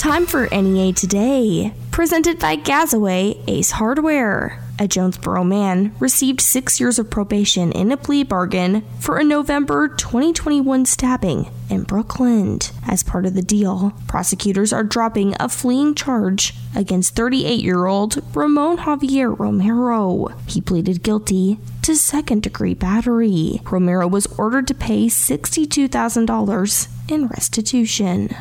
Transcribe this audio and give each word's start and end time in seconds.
Time 0.00 0.24
for 0.24 0.48
NEA 0.50 0.94
Today, 0.94 1.74
presented 1.90 2.38
by 2.38 2.56
Gazaway 2.56 3.38
Ace 3.46 3.72
Hardware. 3.72 4.64
A 4.78 4.88
Jonesboro 4.88 5.44
man 5.44 5.94
received 6.00 6.40
six 6.40 6.80
years 6.80 6.98
of 6.98 7.10
probation 7.10 7.70
in 7.72 7.92
a 7.92 7.98
plea 7.98 8.24
bargain 8.24 8.82
for 8.98 9.18
a 9.18 9.24
November 9.24 9.88
2021 9.88 10.86
stabbing 10.86 11.50
in 11.68 11.84
Brookland. 11.84 12.72
As 12.88 13.02
part 13.02 13.26
of 13.26 13.34
the 13.34 13.42
deal, 13.42 13.92
prosecutors 14.08 14.72
are 14.72 14.84
dropping 14.84 15.34
a 15.38 15.50
fleeing 15.50 15.94
charge 15.94 16.54
against 16.74 17.14
38 17.14 17.60
year 17.60 17.84
old 17.84 18.22
Ramon 18.34 18.78
Javier 18.78 19.38
Romero. 19.38 20.28
He 20.46 20.62
pleaded 20.62 21.02
guilty 21.02 21.58
to 21.82 21.94
second 21.94 22.42
degree 22.42 22.72
battery. 22.72 23.60
Romero 23.70 24.08
was 24.08 24.26
ordered 24.38 24.66
to 24.68 24.74
pay 24.74 25.08
$62,000 25.08 26.88
in 27.12 27.26
restitution. 27.26 28.34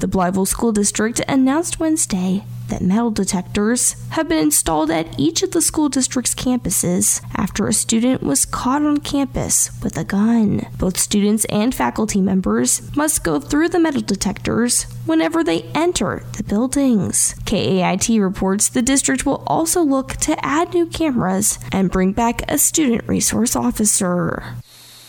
The 0.00 0.06
Blytheville 0.06 0.46
School 0.46 0.70
District 0.70 1.20
announced 1.26 1.80
Wednesday 1.80 2.44
that 2.68 2.82
metal 2.82 3.10
detectors 3.10 3.96
have 4.10 4.28
been 4.28 4.38
installed 4.38 4.90
at 4.90 5.18
each 5.18 5.42
of 5.42 5.50
the 5.50 5.60
school 5.62 5.88
district's 5.88 6.36
campuses 6.36 7.20
after 7.34 7.66
a 7.66 7.72
student 7.72 8.22
was 8.22 8.44
caught 8.44 8.82
on 8.82 8.98
campus 8.98 9.70
with 9.82 9.96
a 9.96 10.04
gun. 10.04 10.66
Both 10.78 10.98
students 10.98 11.46
and 11.46 11.74
faculty 11.74 12.20
members 12.20 12.94
must 12.94 13.24
go 13.24 13.40
through 13.40 13.70
the 13.70 13.80
metal 13.80 14.02
detectors 14.02 14.84
whenever 15.04 15.42
they 15.42 15.62
enter 15.74 16.22
the 16.36 16.44
buildings. 16.44 17.34
KAIT 17.44 18.20
reports 18.20 18.68
the 18.68 18.82
district 18.82 19.26
will 19.26 19.42
also 19.46 19.82
look 19.82 20.12
to 20.18 20.36
add 20.44 20.74
new 20.74 20.86
cameras 20.86 21.58
and 21.72 21.90
bring 21.90 22.12
back 22.12 22.48
a 22.48 22.58
student 22.58 23.08
resource 23.08 23.56
officer. 23.56 24.54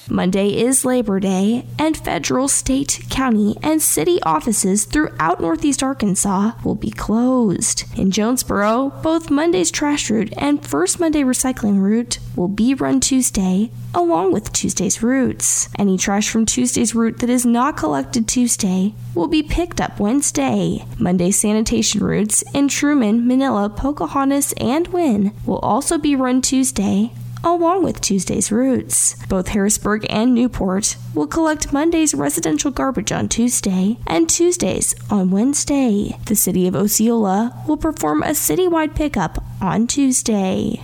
Monday 0.10 0.50
is 0.50 0.84
Labor 0.84 1.20
Day, 1.20 1.66
and 1.78 1.96
federal, 1.96 2.48
state, 2.48 3.06
county, 3.10 3.56
and 3.62 3.82
city 3.82 4.20
offices 4.24 4.86
throughout 4.86 5.40
Northeast 5.40 5.84
Arkansas 5.84 6.54
will 6.64 6.76
be 6.76 6.90
closed. 6.90 7.84
In 7.98 8.10
Jonesboro, 8.10 8.90
both 9.04 9.30
Monday's 9.30 9.70
trash 9.70 10.10
route 10.10 10.34
and 10.38 10.66
First 10.66 11.00
Monday 11.00 11.22
recycling 11.22 11.80
route 11.80 12.18
will 12.36 12.48
be 12.48 12.74
run 12.74 13.00
Tuesday, 13.00 13.70
along 13.94 14.32
with 14.34 14.52
Tuesday's 14.52 15.04
routes. 15.04 15.70
Any 15.78 15.98
trash 15.98 16.30
from 16.30 16.46
Tuesday's 16.46 16.96
route 16.96 17.20
that 17.20 17.30
is 17.30 17.46
not 17.46 17.78
collected 17.78 18.28
Tuesday 18.28 18.96
will 19.14 19.28
be 19.28 19.44
picked 19.44 19.80
up 19.80 20.00
Wednesday. 20.00 20.86
Monday's 20.98 21.40
sanitation 21.40 22.04
routes 22.04 22.44
in 22.54 22.68
Trumann, 22.68 23.28
Manila, 23.28 23.70
Pocahontas, 23.70 24.54
and 24.58 24.88
Wynne 24.88 25.34
will 25.46 25.60
also 25.60 25.98
be 25.98 26.16
run 26.16 26.42
Tuesday, 26.42 27.12
along 27.44 27.84
with 27.84 28.02
Tuesday's 28.02 28.52
routes. 28.52 29.16
Both 29.28 29.50
Harrisburg 29.50 30.06
and 30.10 30.34
Newport 30.34 30.98
will 31.14 31.28
collect 31.28 31.74
Monday's 31.74 32.14
residential 32.14 32.72
garbage 32.72 33.12
on 33.12 33.30
Tuesday 33.30 33.98
and 34.08 34.30
Tuesdays 34.30 34.96
on 35.10 35.32
Wednesday. 35.32 36.18
The 36.26 36.36
city 36.36 36.68
of 36.68 36.76
Osceola 36.76 37.64
will 37.68 37.78
perform 37.78 38.24
a 38.24 38.30
citywide 38.30 38.96
pickup 38.96 39.44
on 39.62 39.88
Tuesday. 39.88 40.82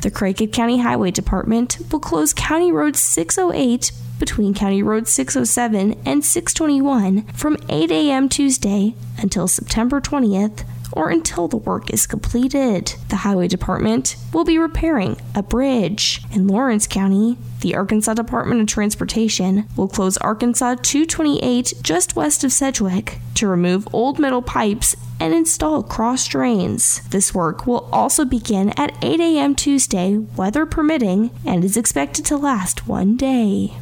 The 0.00 0.10
Craighead 0.10 0.52
County 0.52 0.78
Highway 0.78 1.12
Department 1.12 1.78
will 1.92 2.00
close 2.00 2.34
County 2.34 2.72
Road 2.72 2.96
608 2.96 3.92
between 4.18 4.52
County 4.52 4.82
Road 4.82 5.06
607 5.06 6.00
and 6.04 6.24
621 6.24 7.22
from 7.34 7.56
8 7.68 7.90
a.m. 7.90 8.28
Tuesday 8.28 8.94
until 9.18 9.46
September 9.46 10.00
20th 10.00 10.64
or 10.92 11.10
until 11.10 11.48
the 11.48 11.56
work 11.56 11.90
is 11.90 12.06
completed. 12.06 12.94
The 13.08 13.16
Highway 13.16 13.48
Department 13.48 14.16
will 14.32 14.44
be 14.44 14.58
repairing 14.58 15.20
a 15.34 15.42
bridge. 15.42 16.22
In 16.32 16.46
Lawrence 16.46 16.86
County, 16.86 17.38
the 17.60 17.74
Arkansas 17.74 18.14
Department 18.14 18.60
of 18.60 18.66
Transportation 18.66 19.68
will 19.76 19.88
close 19.88 20.16
Arkansas 20.18 20.76
228 20.82 21.74
just 21.82 22.16
west 22.16 22.44
of 22.44 22.52
Sedgwick 22.52 23.18
to 23.34 23.46
remove 23.46 23.88
old 23.92 24.18
metal 24.18 24.42
pipes 24.42 24.96
and 25.20 25.32
install 25.32 25.82
cross 25.82 26.26
drains. 26.26 27.00
This 27.10 27.32
work 27.32 27.66
will 27.66 27.88
also 27.92 28.24
begin 28.24 28.70
at 28.76 28.96
8 29.02 29.20
a.m. 29.20 29.54
Tuesday, 29.54 30.16
weather 30.16 30.66
permitting, 30.66 31.30
and 31.46 31.64
is 31.64 31.76
expected 31.76 32.24
to 32.26 32.36
last 32.36 32.88
one 32.88 33.16
day. 33.16 33.74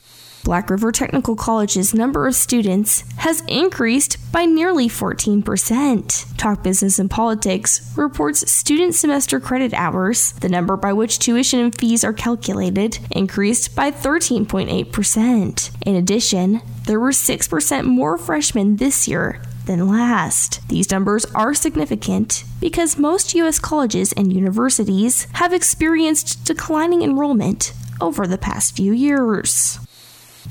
Black 0.42 0.70
River 0.70 0.90
Technical 0.90 1.36
College's 1.36 1.94
number 1.94 2.26
of 2.26 2.34
students 2.34 3.04
has 3.18 3.42
increased 3.46 4.16
by 4.32 4.46
nearly 4.46 4.88
14%. 4.88 6.36
Talk 6.36 6.62
Business 6.62 6.98
and 6.98 7.10
Politics 7.10 7.92
reports 7.96 8.50
student 8.50 8.94
semester 8.94 9.38
credit 9.38 9.74
hours, 9.74 10.32
the 10.32 10.48
number 10.48 10.76
by 10.76 10.92
which 10.92 11.18
tuition 11.18 11.60
and 11.60 11.74
fees 11.74 12.04
are 12.04 12.14
calculated, 12.14 12.98
increased 13.10 13.76
by 13.76 13.90
13.8%. 13.90 15.70
In 15.86 15.94
addition, 15.96 16.62
there 16.86 17.00
were 17.00 17.10
6% 17.10 17.84
more 17.84 18.16
freshmen 18.16 18.76
this 18.76 19.06
year 19.06 19.42
than 19.66 19.88
last. 19.88 20.66
These 20.68 20.90
numbers 20.90 21.26
are 21.26 21.54
significant 21.54 22.44
because 22.60 22.98
most 22.98 23.34
U.S. 23.34 23.58
colleges 23.58 24.12
and 24.12 24.32
universities 24.32 25.26
have 25.34 25.52
experienced 25.52 26.44
declining 26.44 27.02
enrollment 27.02 27.72
over 28.00 28.26
the 28.26 28.38
past 28.38 28.74
few 28.74 28.92
years. 28.92 29.78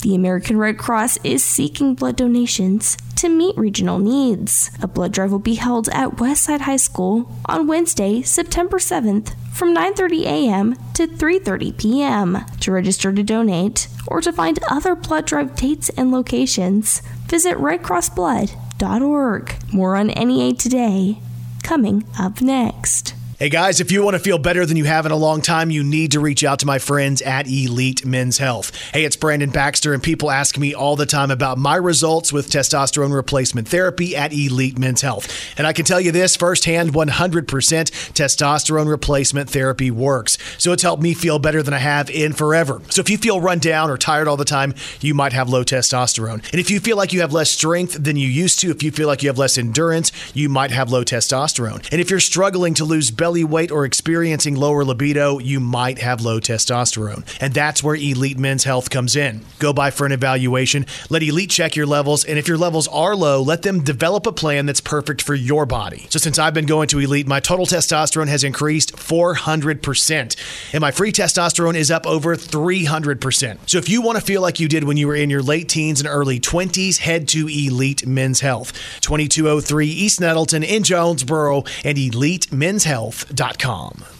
The 0.01 0.15
American 0.15 0.57
Red 0.57 0.77
Cross 0.77 1.17
is 1.25 1.43
seeking 1.43 1.93
blood 1.93 2.15
donations 2.15 2.95
to 3.17 3.27
meet 3.27 3.57
regional 3.57 3.99
needs. 3.99 4.71
A 4.81 4.87
blood 4.87 5.11
drive 5.11 5.31
will 5.31 5.39
be 5.39 5.55
held 5.55 5.89
at 5.89 6.15
Westside 6.17 6.61
High 6.61 6.77
School 6.77 7.29
on 7.45 7.67
Wednesday, 7.67 8.21
September 8.21 8.77
7th 8.77 9.33
from 9.53 9.75
9:30 9.75 10.23
a.m. 10.23 10.75
to 10.93 11.05
3:30 11.05 11.77
p.m. 11.77 12.45
To 12.61 12.71
register 12.71 13.11
to 13.11 13.23
donate 13.23 13.89
or 14.07 14.21
to 14.21 14.31
find 14.31 14.57
other 14.69 14.95
blood 14.95 15.25
drive 15.25 15.53
dates 15.55 15.89
and 15.89 16.13
locations, 16.13 17.01
visit 17.27 17.57
redcrossblood.org. 17.57 19.73
More 19.73 19.97
on 19.97 20.07
NEA 20.07 20.53
today 20.53 21.19
coming 21.61 22.05
up 22.17 22.41
next. 22.41 23.15
Hey 23.39 23.47
guys, 23.47 23.79
if 23.79 23.89
you 23.89 24.03
want 24.03 24.15
to 24.15 24.19
feel 24.19 24.37
better 24.37 24.65
than 24.65 24.75
you 24.75 24.83
have 24.83 25.05
in 25.05 25.13
a 25.13 25.15
long 25.15 25.41
time, 25.41 25.71
you 25.71 25.81
need 25.81 26.11
to 26.11 26.19
reach 26.19 26.43
out 26.43 26.59
to 26.59 26.65
my 26.65 26.77
friends 26.77 27.21
at 27.21 27.47
Elite 27.47 28.05
Men's 28.05 28.37
Health. 28.37 28.75
Hey, 28.91 29.05
it's 29.05 29.15
Brandon 29.15 29.49
Baxter, 29.49 29.93
and 29.93 30.03
people 30.03 30.29
ask 30.29 30.57
me 30.57 30.73
all 30.73 30.97
the 30.97 31.05
time 31.05 31.31
about 31.31 31.57
my 31.57 31.77
results 31.77 32.33
with 32.33 32.49
testosterone 32.49 33.13
replacement 33.13 33.69
therapy 33.69 34.13
at 34.13 34.33
Elite 34.33 34.77
Men's 34.77 35.03
Health. 35.03 35.33
And 35.57 35.65
I 35.65 35.71
can 35.71 35.85
tell 35.85 36.01
you 36.01 36.11
this 36.11 36.35
firsthand 36.35 36.91
100% 36.91 37.45
testosterone 37.45 38.89
replacement 38.89 39.49
therapy 39.49 39.89
works. 39.89 40.37
So 40.57 40.73
it's 40.73 40.83
helped 40.83 41.01
me 41.01 41.13
feel 41.13 41.39
better 41.39 41.63
than 41.63 41.73
I 41.73 41.77
have 41.77 42.09
in 42.09 42.33
forever. 42.33 42.81
So 42.89 42.99
if 42.99 43.09
you 43.09 43.17
feel 43.17 43.39
run 43.39 43.59
down 43.59 43.89
or 43.89 43.97
tired 43.97 44.27
all 44.27 44.35
the 44.35 44.43
time, 44.43 44.73
you 44.99 45.13
might 45.13 45.31
have 45.31 45.47
low 45.47 45.63
testosterone. 45.63 46.45
And 46.51 46.59
if 46.59 46.69
you 46.69 46.81
feel 46.81 46.97
like 46.97 47.13
you 47.13 47.21
have 47.21 47.31
less 47.31 47.51
strength 47.51 48.03
than 48.03 48.17
you 48.17 48.27
used 48.27 48.59
to, 48.59 48.69
if 48.69 48.83
you 48.83 48.91
feel 48.91 49.07
like 49.07 49.23
you 49.23 49.29
have 49.29 49.37
less 49.37 49.57
endurance, 49.57 50.11
you 50.35 50.49
might 50.49 50.71
have 50.71 50.91
low 50.91 51.05
testosterone. 51.05 51.87
And 51.89 52.01
if 52.01 52.09
you're 52.09 52.19
struggling 52.19 52.73
to 52.73 52.83
lose 52.83 53.11
belly 53.11 53.28
belly 53.29 53.43
weight 53.43 53.69
or 53.69 53.85
experiencing 53.85 54.55
lower 54.55 54.83
libido, 54.83 55.37
you 55.37 55.59
might 55.59 55.99
have 55.99 56.19
low 56.19 56.39
testosterone. 56.39 57.23
And 57.39 57.53
that's 57.53 57.83
where 57.83 57.93
Elite 57.93 58.39
Men's 58.39 58.63
Health 58.63 58.89
comes 58.89 59.15
in. 59.15 59.41
Go 59.59 59.71
by 59.71 59.91
for 59.91 60.07
an 60.07 60.11
evaluation, 60.11 60.87
let 61.11 61.21
Elite 61.21 61.51
check 61.51 61.75
your 61.75 61.85
levels, 61.85 62.25
and 62.25 62.39
if 62.39 62.47
your 62.47 62.57
levels 62.57 62.87
are 62.87 63.15
low, 63.15 63.39
let 63.39 63.61
them 63.61 63.83
develop 63.83 64.25
a 64.25 64.31
plan 64.31 64.65
that's 64.65 64.81
perfect 64.81 65.21
for 65.21 65.35
your 65.35 65.67
body. 65.67 66.07
So 66.09 66.17
since 66.17 66.39
I've 66.39 66.55
been 66.55 66.65
going 66.65 66.87
to 66.87 66.97
Elite, 66.97 67.27
my 67.27 67.39
total 67.39 67.67
testosterone 67.67 68.29
has 68.29 68.43
increased 68.43 68.95
400%, 68.95 70.73
and 70.73 70.81
my 70.81 70.89
free 70.89 71.11
testosterone 71.11 71.75
is 71.75 71.91
up 71.91 72.07
over 72.07 72.35
300%. 72.35 73.59
So 73.67 73.77
if 73.77 73.89
you 73.89 74.01
want 74.01 74.17
to 74.17 74.25
feel 74.25 74.41
like 74.41 74.59
you 74.59 74.67
did 74.67 74.85
when 74.85 74.97
you 74.97 75.05
were 75.05 75.15
in 75.15 75.29
your 75.29 75.43
late 75.43 75.69
teens 75.69 75.99
and 75.99 76.09
early 76.09 76.39
20s, 76.39 76.97
head 76.97 77.27
to 77.27 77.47
Elite 77.47 78.07
Men's 78.07 78.39
Health, 78.39 78.73
2203 79.01 79.85
East 79.85 80.19
Nettleton 80.19 80.63
in 80.63 80.81
Jonesboro, 80.81 81.63
and 81.83 81.95
Elite 81.95 82.51
Men's 82.51 82.85
Health 82.85 83.18
health.com. 83.19 84.18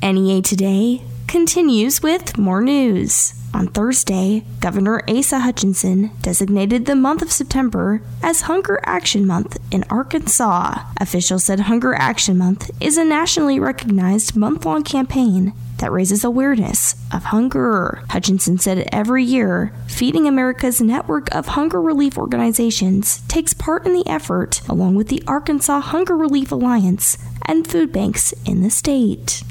NEA 0.01 0.41
Today 0.41 1.01
continues 1.27 2.01
with 2.01 2.37
more 2.37 2.61
news. 2.61 3.33
On 3.53 3.67
Thursday, 3.67 4.43
Governor 4.59 5.01
Asa 5.07 5.39
Hutchinson 5.39 6.11
designated 6.21 6.85
the 6.85 6.95
month 6.95 7.21
of 7.21 7.31
September 7.31 8.01
as 8.21 8.41
Hunger 8.41 8.79
Action 8.83 9.27
Month 9.27 9.57
in 9.71 9.83
Arkansas. 9.89 10.79
Officials 10.99 11.43
said 11.43 11.61
Hunger 11.61 11.93
Action 11.93 12.37
Month 12.37 12.71
is 12.79 12.97
a 12.97 13.05
nationally 13.05 13.59
recognized 13.59 14.35
month 14.35 14.65
long 14.65 14.83
campaign 14.83 15.53
that 15.77 15.91
raises 15.91 16.23
awareness 16.23 16.95
of 17.11 17.25
hunger. 17.25 18.03
Hutchinson 18.09 18.57
said 18.57 18.87
every 18.91 19.23
year, 19.23 19.73
Feeding 19.87 20.27
America's 20.27 20.81
network 20.81 21.33
of 21.35 21.47
hunger 21.47 21.81
relief 21.81 22.17
organizations 22.17 23.21
takes 23.27 23.53
part 23.53 23.85
in 23.85 23.93
the 23.93 24.07
effort, 24.07 24.61
along 24.69 24.95
with 24.95 25.09
the 25.09 25.23
Arkansas 25.27 25.81
Hunger 25.81 26.15
Relief 26.15 26.51
Alliance 26.51 27.17
and 27.45 27.67
food 27.67 27.91
banks 27.91 28.33
in 28.45 28.61
the 28.61 28.69
state. 28.69 29.43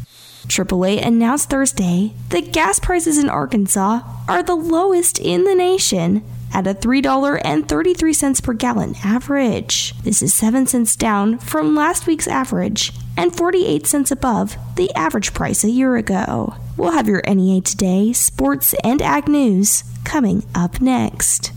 AAA 0.46 1.04
announced 1.04 1.50
Thursday 1.50 2.12
that 2.28 2.52
gas 2.52 2.78
prices 2.78 3.18
in 3.18 3.28
Arkansas 3.28 4.00
are 4.28 4.42
the 4.42 4.54
lowest 4.54 5.18
in 5.18 5.44
the 5.44 5.54
nation 5.54 6.22
at 6.54 6.66
a 6.66 6.74
$3.33 6.74 8.42
per 8.42 8.52
gallon 8.52 8.94
average. 9.04 9.94
This 10.02 10.22
is 10.22 10.34
7 10.34 10.66
cents 10.66 10.96
down 10.96 11.38
from 11.38 11.74
last 11.74 12.06
week's 12.06 12.28
average 12.28 12.92
and 13.16 13.34
48 13.34 13.86
cents 13.86 14.10
above 14.10 14.56
the 14.76 14.92
average 14.94 15.34
price 15.34 15.64
a 15.64 15.70
year 15.70 15.96
ago. 15.96 16.54
We'll 16.76 16.92
have 16.92 17.08
your 17.08 17.22
NEA 17.26 17.60
Today, 17.62 18.12
sports, 18.12 18.74
and 18.84 19.00
ag 19.00 19.28
news 19.28 19.84
coming 20.04 20.44
up 20.54 20.80
next. 20.80 21.52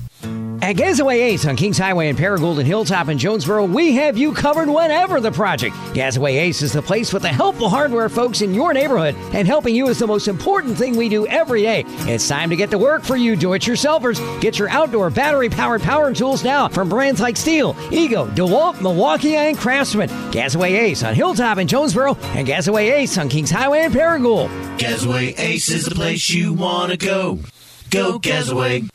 At 0.61 0.77
Gazaway 0.77 1.21
Ace 1.21 1.45
on 1.45 1.55
Kings 1.55 1.77
Highway 1.77 2.09
in 2.09 2.15
Paragould 2.15 2.57
and 2.57 2.67
Hilltop 2.67 3.09
in 3.09 3.17
Jonesboro, 3.17 3.65
we 3.65 3.93
have 3.93 4.17
you 4.17 4.33
covered 4.33 4.69
whenever 4.69 5.19
the 5.19 5.31
project. 5.31 5.75
Gazaway 5.93 6.35
Ace 6.37 6.61
is 6.61 6.73
the 6.73 6.81
place 6.81 7.13
with 7.13 7.21
the 7.23 7.29
helpful 7.29 7.69
hardware 7.69 8.09
folks 8.09 8.41
in 8.41 8.53
your 8.53 8.73
neighborhood, 8.73 9.15
and 9.33 9.47
helping 9.47 9.75
you 9.75 9.87
is 9.89 9.99
the 9.99 10.07
most 10.07 10.27
important 10.27 10.77
thing 10.77 10.95
we 10.95 11.09
do 11.09 11.27
every 11.27 11.61
day. 11.61 11.83
It's 12.07 12.27
time 12.27 12.49
to 12.49 12.55
get 12.55 12.71
to 12.71 12.77
work 12.77 13.03
for 13.03 13.15
you 13.15 13.35
do-it-yourselfers. 13.35 14.41
Get 14.41 14.57
your 14.57 14.69
outdoor 14.69 15.09
battery-powered 15.09 15.81
power 15.81 16.13
tools 16.13 16.43
now 16.43 16.67
from 16.67 16.89
brands 16.89 17.21
like 17.21 17.35
Stihl, 17.35 17.75
Ego, 17.91 18.27
DeWalt, 18.27 18.81
Milwaukee, 18.81 19.35
and 19.35 19.57
Craftsman. 19.57 20.09
Gazaway 20.31 20.71
Ace 20.71 21.03
on 21.03 21.13
Hilltop 21.15 21.57
in 21.57 21.67
Jonesboro, 21.67 22.15
and 22.33 22.47
Gazaway 22.47 22.91
Ace 22.91 23.17
on 23.17 23.29
Kings 23.29 23.51
Highway 23.51 23.83
in 23.83 23.91
Paragould. 23.91 24.49
Gazaway 24.77 25.37
Ace 25.37 25.69
is 25.69 25.85
the 25.85 25.95
place 25.95 26.29
you 26.29 26.53
want 26.53 26.91
to 26.91 26.97
go. 26.97 27.39
Go 27.91 28.19
Gazaway. 28.19 28.89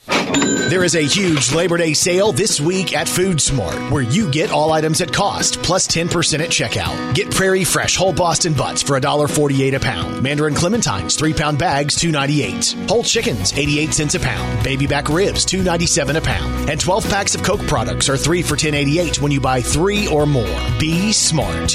There 0.70 0.84
is 0.84 0.94
a 0.94 1.00
huge 1.00 1.52
Labor 1.52 1.76
Day 1.76 1.94
sale 1.94 2.30
this 2.30 2.60
week 2.60 2.96
at 2.96 3.08
Food 3.08 3.40
Smart, 3.40 3.90
where 3.90 4.02
you 4.02 4.30
get 4.30 4.52
all 4.52 4.72
items 4.72 5.00
at 5.00 5.12
cost 5.12 5.60
plus 5.62 5.88
10% 5.88 6.40
at 6.40 6.50
checkout. 6.50 7.14
Get 7.14 7.30
Prairie 7.32 7.64
Fresh 7.64 7.96
whole 7.96 8.12
Boston 8.12 8.54
butts 8.54 8.82
for 8.82 8.98
$1.48 9.00 9.74
a 9.74 9.80
pound. 9.80 10.22
Mandarin 10.22 10.54
clementines, 10.54 11.18
3 11.18 11.34
pound 11.34 11.58
bags, 11.58 11.96
$2.98. 11.96 12.88
Whole 12.88 13.02
chickens, 13.02 13.52
88 13.52 13.92
cents 13.92 14.14
a 14.14 14.20
pound. 14.20 14.62
Baby 14.62 14.86
back 14.86 15.08
ribs, 15.08 15.44
$2.97 15.44 16.16
a 16.16 16.20
pound. 16.20 16.70
And 16.70 16.80
12 16.80 17.08
packs 17.08 17.34
of 17.34 17.42
Coke 17.42 17.66
products 17.66 18.08
are 18.08 18.16
3 18.16 18.42
for 18.42 18.54
$10.88 18.54 19.20
when 19.20 19.32
you 19.32 19.40
buy 19.40 19.60
3 19.62 20.06
or 20.06 20.24
more. 20.24 20.44
Be 20.78 21.12
smart. 21.12 21.70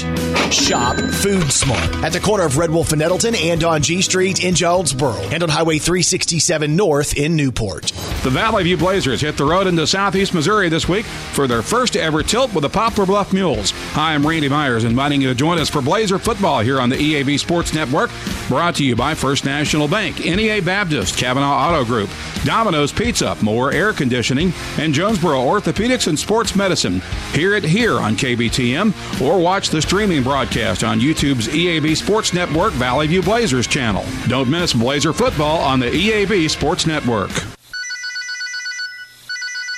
Shop 0.50 0.96
Food 0.96 1.52
Smart 1.52 2.04
at 2.04 2.12
the 2.12 2.20
corner 2.20 2.44
of 2.44 2.56
Red 2.56 2.70
Wolf 2.70 2.92
and 2.92 3.00
Nettleton 3.00 3.34
and 3.34 3.62
on 3.62 3.82
G 3.82 4.00
Street 4.00 4.42
in 4.42 4.54
Jonesboro 4.54 5.16
and 5.16 5.42
on 5.42 5.48
Highway 5.50 5.78
367 5.78 6.74
North 6.76 7.14
in 7.14 7.36
Newport. 7.36 7.92
The 8.22 8.30
Valley 8.46 8.62
View 8.62 8.76
Blazers 8.76 9.22
hit 9.22 9.36
the 9.36 9.44
road 9.44 9.66
into 9.66 9.84
southeast 9.88 10.32
Missouri 10.32 10.68
this 10.68 10.88
week 10.88 11.04
for 11.04 11.48
their 11.48 11.62
first 11.62 11.96
ever 11.96 12.22
tilt 12.22 12.54
with 12.54 12.62
the 12.62 12.68
Poplar 12.68 13.04
Bluff 13.04 13.32
Mules. 13.32 13.72
Hi, 13.94 14.14
I'm 14.14 14.24
Randy 14.24 14.48
Myers, 14.48 14.84
inviting 14.84 15.20
you 15.20 15.26
to 15.26 15.34
join 15.34 15.58
us 15.58 15.68
for 15.68 15.82
Blazer 15.82 16.16
football 16.16 16.60
here 16.60 16.80
on 16.80 16.88
the 16.88 16.94
EAB 16.94 17.40
Sports 17.40 17.74
Network. 17.74 18.08
Brought 18.46 18.76
to 18.76 18.84
you 18.84 18.94
by 18.94 19.16
First 19.16 19.44
National 19.44 19.88
Bank, 19.88 20.20
NEA 20.20 20.62
Baptist, 20.62 21.16
Cavenaugh 21.16 21.72
Auto 21.72 21.84
Group, 21.84 22.08
Domino's 22.44 22.92
Pizza, 22.92 23.36
More 23.42 23.72
Air 23.72 23.92
Conditioning, 23.92 24.52
and 24.78 24.94
Jonesboro 24.94 25.40
Orthopedics 25.40 26.06
and 26.06 26.16
Sports 26.16 26.54
Medicine. 26.54 27.02
Hear 27.32 27.56
it 27.56 27.64
here 27.64 27.98
on 27.98 28.14
KBTM 28.14 29.20
or 29.20 29.40
watch 29.40 29.70
the 29.70 29.82
streaming 29.82 30.22
broadcast 30.22 30.84
on 30.84 31.00
YouTube's 31.00 31.48
EAB 31.48 31.96
Sports 31.96 32.32
Network 32.32 32.74
Valley 32.74 33.08
View 33.08 33.22
Blazers 33.22 33.66
channel. 33.66 34.04
Don't 34.28 34.48
miss 34.48 34.72
Blazer 34.72 35.12
football 35.12 35.58
on 35.62 35.80
the 35.80 35.90
EAB 35.90 36.48
Sports 36.48 36.86
Network. 36.86 37.55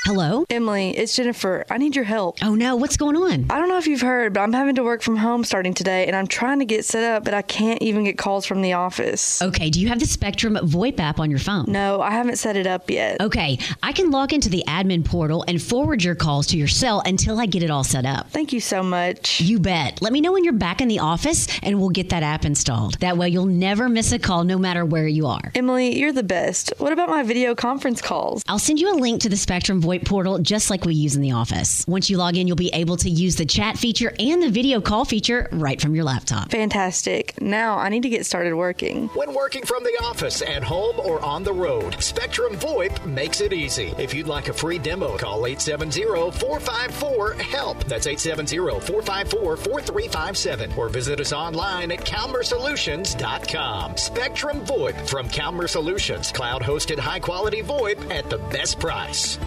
Hello? 0.08 0.46
Emily, 0.48 0.96
it's 0.96 1.14
Jennifer. 1.14 1.66
I 1.68 1.76
need 1.76 1.94
your 1.94 2.06
help. 2.06 2.38
Oh 2.42 2.54
no, 2.54 2.76
what's 2.76 2.96
going 2.96 3.14
on? 3.14 3.44
I 3.50 3.58
don't 3.58 3.68
know 3.68 3.76
if 3.76 3.86
you've 3.86 4.00
heard, 4.00 4.32
but 4.32 4.40
I'm 4.40 4.54
having 4.54 4.76
to 4.76 4.82
work 4.82 5.02
from 5.02 5.16
home 5.16 5.44
starting 5.44 5.74
today, 5.74 6.06
and 6.06 6.16
I'm 6.16 6.26
trying 6.26 6.60
to 6.60 6.64
get 6.64 6.86
set 6.86 7.04
up, 7.04 7.24
but 7.24 7.34
I 7.34 7.42
can't 7.42 7.82
even 7.82 8.04
get 8.04 8.16
calls 8.16 8.46
from 8.46 8.62
the 8.62 8.72
office. 8.72 9.42
Okay, 9.42 9.68
do 9.68 9.78
you 9.82 9.88
have 9.88 10.00
the 10.00 10.06
Spectrum 10.06 10.56
VoIP 10.62 10.98
app 10.98 11.20
on 11.20 11.28
your 11.28 11.38
phone? 11.38 11.66
No, 11.68 12.00
I 12.00 12.12
haven't 12.12 12.36
set 12.36 12.56
it 12.56 12.66
up 12.66 12.88
yet. 12.88 13.20
Okay, 13.20 13.58
I 13.82 13.92
can 13.92 14.10
log 14.10 14.32
into 14.32 14.48
the 14.48 14.64
admin 14.66 15.04
portal 15.04 15.44
and 15.46 15.60
forward 15.60 16.02
your 16.02 16.14
calls 16.14 16.46
to 16.46 16.56
your 16.56 16.68
cell 16.68 17.02
until 17.04 17.38
I 17.38 17.44
get 17.44 17.62
it 17.62 17.68
all 17.68 17.84
set 17.84 18.06
up. 18.06 18.30
Thank 18.30 18.54
you 18.54 18.60
so 18.60 18.82
much. 18.82 19.42
You 19.42 19.58
bet. 19.58 20.00
Let 20.00 20.14
me 20.14 20.22
know 20.22 20.32
when 20.32 20.42
you're 20.42 20.54
back 20.54 20.80
in 20.80 20.88
the 20.88 21.00
office, 21.00 21.48
and 21.62 21.78
we'll 21.78 21.90
get 21.90 22.08
that 22.08 22.22
app 22.22 22.46
installed. 22.46 22.98
That 23.00 23.18
way, 23.18 23.28
you'll 23.28 23.44
never 23.44 23.90
miss 23.90 24.10
a 24.12 24.18
call 24.18 24.44
no 24.44 24.56
matter 24.56 24.86
where 24.86 25.06
you 25.06 25.26
are. 25.26 25.52
Emily, 25.54 25.98
you're 25.98 26.14
the 26.14 26.22
best. 26.22 26.72
What 26.78 26.94
about 26.94 27.10
my 27.10 27.24
video 27.24 27.54
conference 27.54 28.00
calls? 28.00 28.42
I'll 28.48 28.58
send 28.58 28.80
you 28.80 28.90
a 28.90 28.96
link 28.96 29.20
to 29.20 29.28
the 29.28 29.36
Spectrum 29.36 29.82
VoIP 29.82 29.97
portal 30.04 30.38
just 30.38 30.70
like 30.70 30.84
we 30.84 30.94
use 30.94 31.16
in 31.16 31.22
the 31.22 31.32
office. 31.32 31.84
Once 31.86 32.10
you 32.10 32.16
log 32.16 32.36
in, 32.36 32.46
you'll 32.46 32.56
be 32.56 32.70
able 32.72 32.96
to 32.98 33.10
use 33.10 33.36
the 33.36 33.46
chat 33.46 33.78
feature 33.78 34.14
and 34.18 34.42
the 34.42 34.50
video 34.50 34.80
call 34.80 35.04
feature 35.04 35.48
right 35.52 35.80
from 35.80 35.94
your 35.94 36.04
laptop. 36.04 36.50
Fantastic. 36.50 37.40
Now 37.40 37.78
I 37.78 37.88
need 37.88 38.02
to 38.02 38.08
get 38.08 38.26
started 38.26 38.54
working. 38.54 39.08
When 39.08 39.34
working 39.34 39.64
from 39.64 39.84
the 39.84 39.98
office, 40.02 40.42
at 40.42 40.62
home, 40.62 41.00
or 41.00 41.24
on 41.24 41.42
the 41.42 41.52
road, 41.52 42.00
Spectrum 42.02 42.54
VoIP 42.56 43.04
makes 43.06 43.40
it 43.40 43.52
easy. 43.52 43.94
If 43.98 44.14
you'd 44.14 44.26
like 44.26 44.48
a 44.48 44.52
free 44.52 44.78
demo, 44.78 45.16
call 45.16 45.42
870-454-HELP. 45.42 47.84
That's 47.84 48.06
870-454-4357. 48.06 50.76
Or 50.76 50.88
visit 50.88 51.20
us 51.20 51.32
online 51.32 51.92
at 51.92 52.00
CalmerSolutions.com. 52.00 53.96
Spectrum 53.96 54.64
VoIP 54.64 55.08
from 55.08 55.28
Calmer 55.28 55.68
Solutions. 55.68 56.32
Cloud-hosted 56.32 56.98
high-quality 56.98 57.62
VoIP 57.62 58.10
at 58.10 58.28
the 58.30 58.38
best 58.38 58.80
price. 58.80 59.38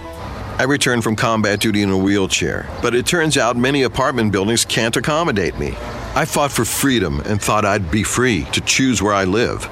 I 0.58 0.64
returned 0.64 1.04
from 1.04 1.16
combat 1.16 1.60
duty 1.60 1.82
in 1.82 1.90
a 1.90 1.98
wheelchair, 1.98 2.68
but 2.82 2.94
it 2.94 3.06
turns 3.06 3.38
out 3.38 3.58
many 3.58 3.84
apartment 3.84 4.32
buildings 4.32 4.66
can't 4.66 4.96
accommodate 4.96 5.58
me. 5.58 5.76
I 6.14 6.26
fought 6.26 6.52
for 6.52 6.66
freedom 6.66 7.22
and 7.22 7.42
thought 7.42 7.66
I'd 7.66 7.90
be 7.90 8.04
free 8.04 8.46
to 8.52 8.62
choose 8.62 9.02
where 9.02 9.14
I 9.14 9.24
live. 9.24 9.66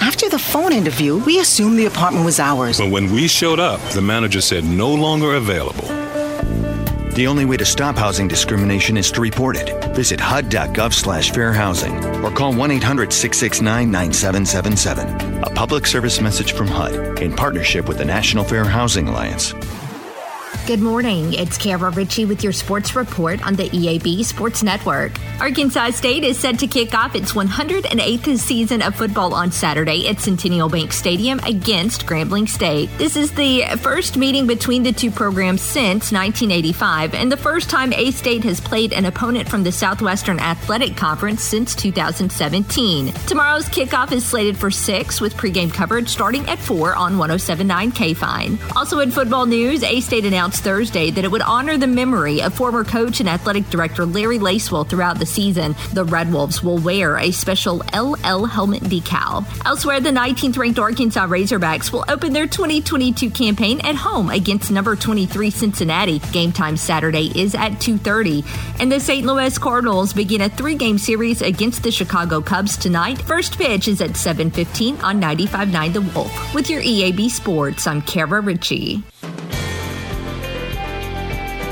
After 0.00 0.28
the 0.28 0.38
phone 0.38 0.72
interview, 0.72 1.18
we 1.18 1.40
assumed 1.40 1.78
the 1.78 1.86
apartment 1.86 2.24
was 2.24 2.40
ours. 2.40 2.78
But 2.78 2.90
when 2.90 3.12
we 3.12 3.28
showed 3.28 3.60
up, 3.60 3.80
the 3.90 4.02
manager 4.02 4.40
said 4.40 4.64
no 4.64 4.94
longer 4.94 5.34
available. 5.34 5.99
The 7.20 7.26
only 7.26 7.44
way 7.44 7.58
to 7.58 7.66
stop 7.66 7.98
housing 7.98 8.28
discrimination 8.28 8.96
is 8.96 9.12
to 9.12 9.20
report 9.20 9.54
it. 9.54 9.68
Visit 9.94 10.18
hud.gov 10.18 10.94
slash 10.94 11.30
fair 11.32 11.52
housing 11.52 11.92
or 12.24 12.30
call 12.30 12.54
1-800-669-9777. 12.54 15.42
A 15.42 15.50
public 15.50 15.86
service 15.86 16.22
message 16.22 16.52
from 16.52 16.66
HUD 16.66 17.20
in 17.20 17.36
partnership 17.36 17.86
with 17.86 17.98
the 17.98 18.06
National 18.06 18.42
Fair 18.42 18.64
Housing 18.64 19.06
Alliance. 19.06 19.52
Good 20.70 20.80
morning. 20.80 21.32
It's 21.32 21.58
Kara 21.58 21.90
Ritchie 21.90 22.26
with 22.26 22.44
your 22.44 22.52
sports 22.52 22.94
report 22.94 23.44
on 23.44 23.56
the 23.56 23.68
EAB 23.70 24.24
Sports 24.24 24.62
Network. 24.62 25.10
Arkansas 25.40 25.90
State 25.90 26.22
is 26.22 26.38
set 26.38 26.60
to 26.60 26.68
kick 26.68 26.94
off 26.94 27.16
its 27.16 27.32
108th 27.32 28.38
season 28.38 28.80
of 28.80 28.94
football 28.94 29.34
on 29.34 29.50
Saturday 29.50 30.06
at 30.06 30.20
Centennial 30.20 30.68
Bank 30.68 30.92
Stadium 30.92 31.40
against 31.40 32.06
Grambling 32.06 32.48
State. 32.48 32.88
This 32.98 33.16
is 33.16 33.32
the 33.32 33.62
first 33.80 34.16
meeting 34.16 34.46
between 34.46 34.84
the 34.84 34.92
two 34.92 35.10
programs 35.10 35.60
since 35.60 36.12
1985 36.12 37.14
and 37.14 37.32
the 37.32 37.36
first 37.36 37.68
time 37.68 37.92
A 37.92 38.12
State 38.12 38.44
has 38.44 38.60
played 38.60 38.92
an 38.92 39.06
opponent 39.06 39.48
from 39.48 39.64
the 39.64 39.72
Southwestern 39.72 40.38
Athletic 40.38 40.96
Conference 40.96 41.42
since 41.42 41.74
2017. 41.74 43.12
Tomorrow's 43.26 43.68
kickoff 43.68 44.12
is 44.12 44.24
slated 44.24 44.56
for 44.56 44.70
6 44.70 45.20
with 45.20 45.34
pregame 45.34 45.74
coverage 45.74 46.10
starting 46.10 46.48
at 46.48 46.60
4 46.60 46.94
on 46.94 47.18
1079 47.18 47.90
KFIN. 47.90 48.76
Also 48.76 49.00
in 49.00 49.10
football 49.10 49.46
news, 49.46 49.82
A 49.82 50.00
State 50.00 50.24
announced 50.24 50.59
Thursday 50.60 51.10
that 51.10 51.24
it 51.24 51.30
would 51.30 51.42
honor 51.42 51.76
the 51.76 51.86
memory 51.86 52.42
of 52.42 52.54
former 52.54 52.84
coach 52.84 53.20
and 53.20 53.28
athletic 53.28 53.68
director 53.70 54.06
Larry 54.06 54.38
Lacewell 54.38 54.88
throughout 54.88 55.18
the 55.18 55.26
season. 55.26 55.74
The 55.92 56.04
Red 56.04 56.32
Wolves 56.32 56.62
will 56.62 56.78
wear 56.78 57.18
a 57.18 57.30
special 57.30 57.82
LL 57.94 58.44
helmet 58.44 58.82
decal. 58.82 59.44
Elsewhere, 59.64 60.00
the 60.00 60.10
19th 60.10 60.58
ranked 60.58 60.78
Arkansas 60.78 61.26
Razorbacks 61.26 61.92
will 61.92 62.04
open 62.08 62.32
their 62.32 62.46
2022 62.46 63.30
campaign 63.30 63.80
at 63.80 63.94
home 63.94 64.30
against 64.30 64.70
number 64.70 64.96
23 64.96 65.50
Cincinnati. 65.50 66.18
Game 66.32 66.52
time 66.52 66.76
Saturday 66.76 67.32
is 67.34 67.54
at 67.54 67.80
2:30. 67.80 68.44
And 68.78 68.90
the 68.90 69.00
St. 69.00 69.26
Louis 69.26 69.56
Cardinals 69.58 70.12
begin 70.12 70.42
a 70.42 70.48
three-game 70.48 70.98
series 70.98 71.42
against 71.42 71.82
the 71.82 71.90
Chicago 71.90 72.40
Cubs 72.40 72.76
tonight. 72.76 73.20
First 73.22 73.58
pitch 73.58 73.88
is 73.88 74.00
at 74.00 74.16
7:15 74.16 75.02
on 75.02 75.20
95.9 75.20 75.92
The 75.92 76.00
Wolf. 76.00 76.54
With 76.54 76.70
your 76.70 76.82
EAB 76.82 77.30
Sports, 77.30 77.86
I'm 77.86 78.02
Kara 78.02 78.40
Ritchie. 78.40 79.02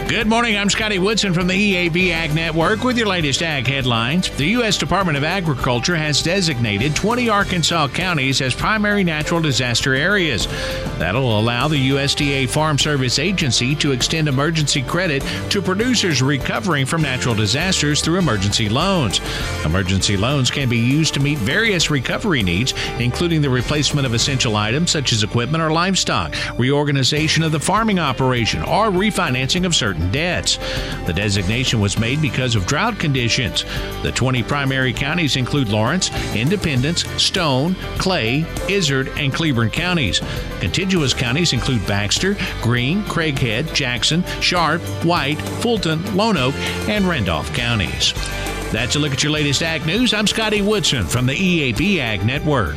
Good 0.09 0.27
morning. 0.27 0.57
I'm 0.57 0.71
Scotty 0.71 0.99
Woodson 0.99 1.35
from 1.35 1.49
the 1.49 1.75
EAB 1.75 2.13
Ag 2.13 2.35
Network 2.35 2.83
with 2.83 2.97
your 2.97 3.09
latest 3.09 3.43
ag 3.43 3.67
headlines. 3.67 4.31
The 4.31 4.47
U.S. 4.47 4.79
Department 4.79 5.19
of 5.19 5.23
Agriculture 5.23 5.97
has 5.97 6.23
designated 6.23 6.97
20 6.97 7.29
Arkansas 7.29 7.89
counties 7.89 8.41
as 8.41 8.55
primary 8.55 9.05
natural 9.05 9.43
disaster 9.43 9.95
areas. 9.95 10.47
That'll 10.99 11.39
allow 11.39 11.69
the 11.69 11.91
USDA 11.91 12.49
Farm 12.49 12.79
Service 12.79 13.19
Agency 13.19 13.75
to 13.77 13.93
extend 13.93 14.29
emergency 14.29 14.81
credit 14.81 15.23
to 15.51 15.61
producers 15.61 16.23
recovering 16.23 16.87
from 16.87 17.03
natural 17.03 17.35
disasters 17.35 18.01
through 18.01 18.17
emergency 18.17 18.71
loans. 18.71 19.21
Emergency 19.67 20.17
loans 20.17 20.51
can 20.51 20.71
be 20.71 20.79
used 20.79 21.13
to 21.15 21.21
meet 21.21 21.37
various 21.37 21.91
recovery 21.91 22.43
needs, 22.43 22.73
including 22.99 23.43
the 23.43 23.51
replacement 23.51 24.07
of 24.07 24.15
essential 24.15 24.57
items 24.57 24.91
such 24.91 25.13
as 25.13 25.23
equipment 25.23 25.63
or 25.63 25.71
livestock, 25.71 26.35
reorganization 26.59 27.43
of 27.43 27.53
the 27.53 27.61
farming 27.61 27.99
operation, 27.99 28.63
or 28.63 28.87
refinancing 28.87 29.67
of 29.67 29.75
certain 29.75 29.98
debts. 30.11 30.59
The 31.07 31.13
designation 31.13 31.81
was 31.81 31.99
made 31.99 32.21
because 32.21 32.55
of 32.55 32.67
drought 32.67 32.99
conditions. 32.99 33.65
The 34.03 34.13
20 34.13 34.43
primary 34.45 34.93
counties 34.93 35.37
include 35.37 35.69
Lawrence, 35.69 36.11
Independence, 36.35 37.05
Stone, 37.23 37.75
Clay, 37.99 38.47
Izard, 38.69 39.09
and 39.17 39.33
Cleburne 39.33 39.71
counties. 39.71 40.21
Contiguous 40.61 41.15
counties 41.15 41.53
include 41.53 41.87
Baxter, 41.87 42.37
Greene, 42.63 43.03
Craighead, 43.03 43.73
Jackson, 43.75 44.25
Sharp, 44.41 44.81
White, 45.05 45.41
Fulton, 45.61 46.01
Lonoke, 46.15 46.55
and 46.89 47.05
Randolph 47.07 47.53
counties. 47.55 48.13
That's 48.73 48.97
a 48.97 48.99
look 48.99 49.13
at 49.13 49.23
your 49.23 49.33
latest 49.33 49.63
ag 49.63 49.87
news. 49.87 50.13
I'm 50.13 50.27
Scotty 50.27 50.61
Woodson 50.61 51.07
from 51.07 51.25
the 51.25 51.35
EAB 51.35 51.99
Ag 52.01 52.25
Network. 52.25 52.77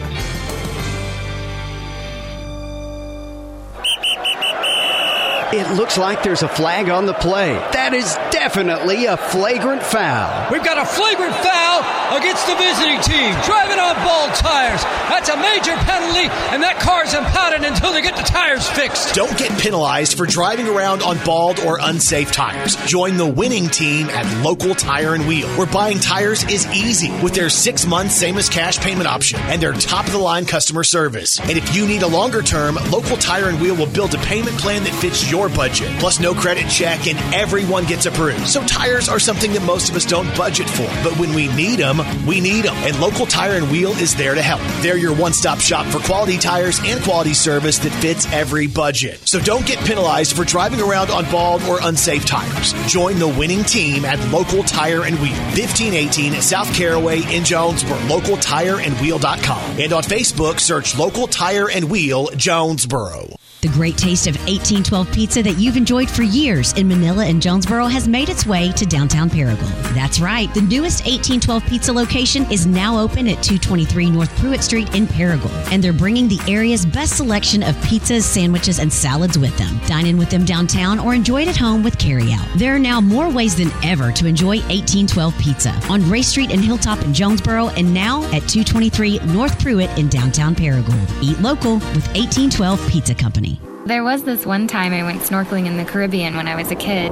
It 5.54 5.70
looks 5.76 5.98
like 5.98 6.24
there's 6.24 6.44
a 6.44 6.48
flag 6.48 6.90
on 6.90 7.06
the 7.06 7.14
play. 7.14 7.54
That 7.74 7.94
is 7.94 8.16
definitely 8.32 9.06
a 9.06 9.18
flagrant 9.18 9.84
foul. 9.84 10.50
We've 10.50 10.64
got 10.64 10.78
a 10.78 10.86
flagrant 10.86 11.36
foul 11.36 12.01
against 12.12 12.46
the 12.46 12.56
visiting 12.56 13.00
team, 13.02 13.32
driving 13.46 13.80
on 13.80 13.96
bald 14.04 14.36
tires. 14.36 14.84
That's 15.08 15.30
a 15.30 15.38
major 15.38 15.76
penalty, 15.88 16.28
and 16.52 16.62
that 16.62 16.80
car's 16.80 17.14
impounded 17.14 17.64
until 17.64 17.94
they 17.94 18.02
get 18.02 18.18
the 18.18 18.24
tires 18.24 18.68
fixed. 18.68 19.16
Don't 19.16 19.38
get 19.38 19.58
penalized 19.60 20.18
for 20.18 20.26
driving 20.26 20.68
around 20.68 21.04
on 21.04 21.18
bald 21.24 21.60
or 21.62 21.80
unsafe 21.82 22.32
tires. 22.32 22.76
Join 22.86 23.16
the 23.16 23.26
winning 23.26 23.70
team 23.70 24.10
at 24.10 24.44
Local 24.44 24.76
Tire 24.76 25.16
and 25.16 25.26
Wheel, 25.26 25.48
where 25.56 25.68
buying 25.68 26.00
tires 26.00 26.44
is 26.50 26.68
easy 26.76 27.12
with 27.24 27.34
their 27.34 27.50
six 27.50 27.86
month 27.86 28.12
same 28.12 28.38
as 28.38 28.50
cash 28.50 28.78
payment 28.80 29.08
option 29.08 29.40
and 29.44 29.62
their 29.62 29.74
top 29.74 30.06
of 30.06 30.12
the 30.12 30.18
line 30.18 30.46
customer 30.46 30.84
service. 30.84 31.40
And 31.40 31.58
if 31.58 31.74
you 31.74 31.88
need 31.88 32.02
a 32.02 32.08
longer 32.08 32.42
term, 32.42 32.76
Local 32.92 33.16
Tire 33.18 33.48
and 33.48 33.62
Wheel 33.62 33.76
will 33.76 33.92
build 33.92 34.14
a 34.14 34.18
payment 34.20 34.58
plan 34.58 34.84
that 34.84 34.94
fits 34.96 35.32
your 35.32 35.48
budget. 35.48 35.90
Plus, 36.00 36.20
no 36.20 36.34
credit 36.34 36.70
check, 36.70 37.08
and 37.08 37.18
everyone 37.34 37.86
gets 37.86 38.06
approved. 38.06 38.48
So, 38.48 38.66
tires 38.66 39.08
are 39.08 39.20
something 39.20 39.54
that 39.54 39.64
most 39.64 39.90
of 39.90 39.96
us 39.96 40.06
don't 40.06 40.28
budget 40.36 40.70
for. 40.70 40.88
But 41.04 41.18
when 41.18 41.34
we 41.34 41.48
need 41.56 41.80
them, 41.80 42.01
we 42.26 42.42
need 42.42 42.66
them. 42.66 42.76
And 42.78 43.00
Local 43.00 43.26
Tire 43.26 43.54
and 43.54 43.72
Wheel 43.72 43.92
is 43.92 44.16
there 44.16 44.36
to 44.36 44.42
help. 44.42 44.62
They're 44.82 44.98
your 44.98 45.16
one 45.16 45.34
stop 45.34 45.60
shop 45.60 45.86
for 45.88 46.00
quality 46.00 46.38
tires 46.38 46.80
and 46.84 47.02
quality 47.04 47.34
service 47.34 47.78
that 47.80 47.92
fits 48.02 48.26
every 48.32 48.68
budget. 48.68 49.20
So, 49.28 49.40
don't 49.40 49.66
get 49.66 49.80
penalized 49.86 50.36
for 50.36 50.44
driving 50.44 50.82
around 50.82 51.12
on 51.12 51.26
bald 51.32 51.62
or 51.64 51.80
unsafe 51.82 52.26
tires. 52.26 52.74
Join 52.88 53.20
the 53.20 53.28
winning 53.28 53.64
team 53.64 54.06
at 54.06 54.20
Local 54.32 54.64
Tire 54.64 55.04
and 55.04 55.20
Wheel, 55.20 55.38
1518 55.56 56.42
South 56.42 56.74
Caraway 56.76 57.22
in 57.34 57.44
Jonesboro. 57.44 57.92
Or 57.92 58.22
localtireandwheel.com. 58.22 59.80
And 59.80 59.94
on 59.94 60.04
Facebook, 60.04 60.60
search 60.60 60.98
Local 60.98 61.28
Tire 61.28 61.70
and 61.70 61.90
Wheel 61.90 62.30
Jonesboro. 62.36 63.41
The 63.62 63.68
great 63.68 63.96
taste 63.96 64.26
of 64.26 64.34
1812 64.48 65.12
pizza 65.12 65.44
that 65.44 65.60
you've 65.60 65.78
enjoyed 65.78 66.10
for 66.10 66.24
years 66.24 66.74
in 66.74 66.88
Manila 66.88 67.28
and 67.28 67.40
Jonesboro 67.40 67.86
has 67.86 68.08
made 68.08 68.28
its 68.28 68.44
way 68.44 68.72
to 68.72 68.88
downtown 68.88 69.30
Paragould. 69.30 69.94
That's 69.94 70.20
right, 70.20 70.52
the 70.56 70.64
newest 70.64 71.06
1812 71.06 71.64
pizza 71.68 71.94
location 71.94 72.52
is 72.52 72.66
now 72.66 72.98
open 72.98 73.28
at 73.28 73.44
223 73.44 74.10
North 74.10 74.36
Pruitt 74.40 74.64
Street 74.64 74.96
in 74.96 75.06
Paragould, 75.06 75.52
and 75.72 75.84
they're 75.84 75.94
bringing 75.94 76.28
the 76.28 76.40
area's 76.48 76.88
best 76.88 77.18
selection 77.18 77.62
of 77.62 77.76
pizzas, 77.76 78.24
sandwiches, 78.24 78.80
and 78.80 78.92
salads 78.92 79.38
with 79.38 79.56
them. 79.60 79.80
Dine 79.86 80.08
in 80.08 80.18
with 80.18 80.32
them 80.32 80.44
downtown 80.44 80.98
or 80.98 81.14
enjoy 81.14 81.44
it 81.44 81.48
at 81.48 81.56
home 81.56 81.84
with 81.84 82.00
carryout. 82.00 82.52
There 82.58 82.74
are 82.76 82.80
now 82.80 83.00
more 83.00 83.30
ways 83.30 83.56
than 83.56 83.70
ever 83.84 84.12
to 84.14 84.26
enjoy 84.26 84.58
1812 84.72 85.38
pizza 85.38 85.80
on 85.88 86.10
Ray 86.10 86.24
Street 86.24 86.50
and 86.50 86.62
Hilltop 86.62 87.04
in 87.04 87.14
Jonesboro, 87.14 87.68
and 87.70 87.94
now 87.94 88.24
at 88.34 88.50
223 88.50 89.20
North 89.36 89.60
Pruitt 89.60 89.96
in 90.00 90.10
downtown 90.10 90.56
Paragould. 90.56 91.08
Eat 91.22 91.40
local 91.42 91.76
with 91.76 92.08
1812 92.16 92.90
Pizza 92.90 93.14
Company. 93.14 93.51
There 93.86 94.04
was 94.04 94.24
this 94.24 94.46
one 94.46 94.68
time 94.68 94.94
I 94.94 95.02
went 95.02 95.22
snorkeling 95.22 95.66
in 95.66 95.78
the 95.78 95.86
Caribbean 95.86 96.36
when 96.36 96.48
I 96.48 96.56
was 96.56 96.70
a 96.70 96.76
kid. 96.76 97.12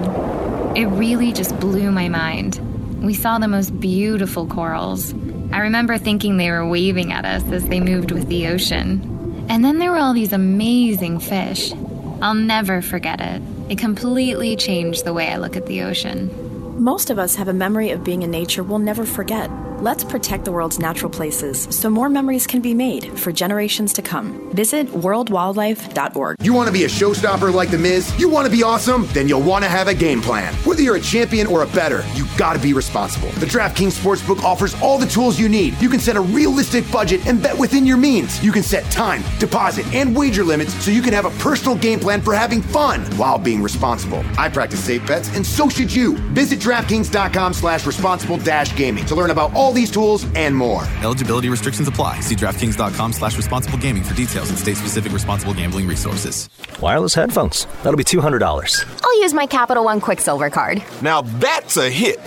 It 0.78 0.86
really 0.86 1.34
just 1.34 1.60
blew 1.60 1.90
my 1.92 2.10
mind. 2.10 2.60
We 3.04 3.16
saw 3.16 3.40
the 3.40 3.48
most 3.48 3.80
beautiful 3.80 4.46
corals. 4.46 5.12
I 5.52 5.62
remember 5.62 5.98
thinking 5.98 6.38
they 6.38 6.52
were 6.52 6.68
waving 6.68 7.12
at 7.12 7.26
us 7.26 7.44
as 7.52 7.68
they 7.68 7.80
moved 7.80 8.12
with 8.12 8.28
the 8.28 8.48
ocean. 8.48 9.48
And 9.50 9.66
then 9.66 9.80
there 9.80 9.92
were 9.92 9.98
all 9.98 10.14
these 10.14 10.32
amazing 10.32 11.20
fish. 11.20 11.74
I'll 12.22 12.36
never 12.36 12.84
forget 12.84 13.20
it. 13.20 13.42
It 13.70 13.80
completely 13.80 14.56
changed 14.56 15.06
the 15.06 15.14
way 15.14 15.30
I 15.30 15.38
look 15.38 15.58
at 15.58 15.66
the 15.66 15.82
ocean. 15.82 16.84
Most 16.84 17.10
of 17.10 17.18
us 17.18 17.36
have 17.36 17.48
a 17.48 17.54
memory 17.54 17.90
of 17.90 18.04
being 18.04 18.22
in 18.22 18.30
nature 18.30 18.62
we'll 18.62 18.78
never 18.78 19.06
forget. 19.06 19.50
Let's 19.82 20.04
protect 20.04 20.44
the 20.44 20.52
world's 20.52 20.78
natural 20.78 21.10
places 21.10 21.64
so 21.72 21.90
more 21.90 22.10
memories 22.10 22.46
can 22.46 22.60
be 22.60 22.74
made 22.74 23.18
for 23.18 23.32
generations 23.32 23.94
to 23.94 24.02
come. 24.02 24.52
Visit 24.54 24.88
worldwildlife.org. 24.88 26.36
You 26.44 26.54
want 26.54 26.68
to 26.68 26.74
be 26.74 26.84
a 26.84 26.90
showstopper 26.90 27.54
like 27.54 27.72
The 27.72 27.78
Miz? 27.78 28.14
You 28.20 28.28
want 28.28 28.46
to 28.46 28.52
be 28.52 28.62
awesome? 28.62 29.08
Then 29.14 29.30
you'll 29.30 29.42
want 29.42 29.64
to 29.64 29.70
have 29.70 29.88
a 29.88 29.94
game 29.94 30.22
plan. 30.22 30.54
Whether 30.66 30.82
you're 30.82 30.98
a 30.98 31.02
champion 31.02 31.48
or 31.48 31.64
a 31.64 31.68
better, 31.68 32.04
you 32.14 32.26
got 32.38 32.58
to 32.58 32.60
be 32.60 32.74
responsible. 32.74 33.30
The 33.40 33.46
DraftKings 33.46 33.98
Sportsbook 33.98 34.44
offers 34.44 34.76
all 34.82 34.98
the 34.98 35.06
tools 35.06 35.40
you 35.40 35.48
need. 35.48 35.82
You 35.82 35.88
can 35.88 36.02
set 36.02 36.18
a 36.18 36.22
realistic 36.22 36.84
budget 36.92 37.26
and 37.26 37.42
bet 37.42 37.58
within 37.58 37.86
your 37.86 37.96
means. 37.98 38.44
You 38.44 38.52
can 38.52 38.64
set 38.64 38.84
time, 38.92 39.24
deposit, 39.40 39.86
and 39.94 40.14
wager 40.14 40.44
limits 40.44 40.74
so 40.84 40.92
you 40.92 41.02
can 41.02 41.14
have 41.14 41.24
a 41.24 41.32
personal 41.42 41.78
game 41.78 42.02
plan 42.02 42.22
for 42.22 42.34
having 42.34 42.62
fun 42.62 43.00
while 43.16 43.38
being 43.38 43.64
responsible. 43.64 44.26
I 44.38 44.50
practice 44.50 44.84
safe 44.84 45.08
bets, 45.08 45.34
and 45.38 45.46
so 45.46 45.70
should 45.70 45.94
you. 45.94 46.18
Visit 46.34 46.60
DraftKings.com 46.60 47.54
slash 47.54 47.86
responsible 47.86 48.36
dash 48.36 48.76
gaming 48.76 49.06
to 49.06 49.16
learn 49.16 49.32
about 49.32 49.54
all 49.54 49.69
all 49.70 49.76
these 49.76 49.92
tools 49.92 50.26
and 50.34 50.56
more. 50.56 50.82
Eligibility 51.04 51.48
restrictions 51.48 51.88
apply. 51.88 52.22
See 52.22 52.36
DraftKings.com 52.36 53.14
slash 53.14 53.38
responsible 53.38 53.78
gaming 53.78 54.02
for 54.04 54.16
details 54.16 54.50
and 54.50 54.58
state-specific 54.58 55.12
responsible 55.12 55.54
gambling 55.54 55.88
resources. 55.88 56.50
Wireless 56.82 57.14
headphones. 57.14 57.66
That'll 57.84 57.96
be 57.96 58.04
$200. 58.04 59.02
I'll 59.04 59.22
use 59.22 59.32
my 59.32 59.46
Capital 59.46 59.84
One 59.84 60.02
Quicksilver 60.02 60.50
card. 60.50 60.84
Now 61.04 61.22
that's 61.22 61.78
a 61.78 61.88
hit. 61.88 62.20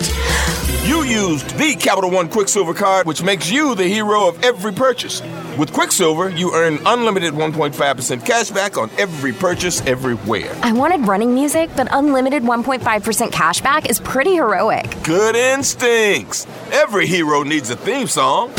You 0.87 1.03
used 1.03 1.57
the 1.57 1.75
Capital 1.75 2.09
One 2.11 2.29
Quicksilver 2.29 2.73
card, 2.73 3.07
which 3.07 3.21
makes 3.21 3.51
you 3.51 3.75
the 3.75 3.87
hero 3.87 4.25
of 4.29 4.41
every 4.41 4.71
purchase. 4.71 5.21
With 5.57 5.71
Quicksilver, 5.71 6.29
you 6.29 6.51
earn 6.55 6.79
unlimited 6.83 7.33
1.5% 7.33 8.25
cash 8.25 8.49
back 8.49 8.75
on 8.75 8.89
every 8.97 9.31
purchase 9.31 9.85
everywhere. 9.85 10.51
I 10.63 10.73
wanted 10.73 11.07
running 11.07 11.31
music, 11.31 11.69
but 11.75 11.87
unlimited 11.91 12.41
1.5% 12.41 13.31
cash 13.31 13.61
back 13.61 13.87
is 13.87 13.99
pretty 13.99 14.33
heroic. 14.33 14.97
Good 15.03 15.35
instincts. 15.35 16.47
Every 16.71 17.05
hero 17.05 17.43
needs 17.43 17.69
a 17.69 17.75
theme 17.75 18.07
song. 18.07 18.49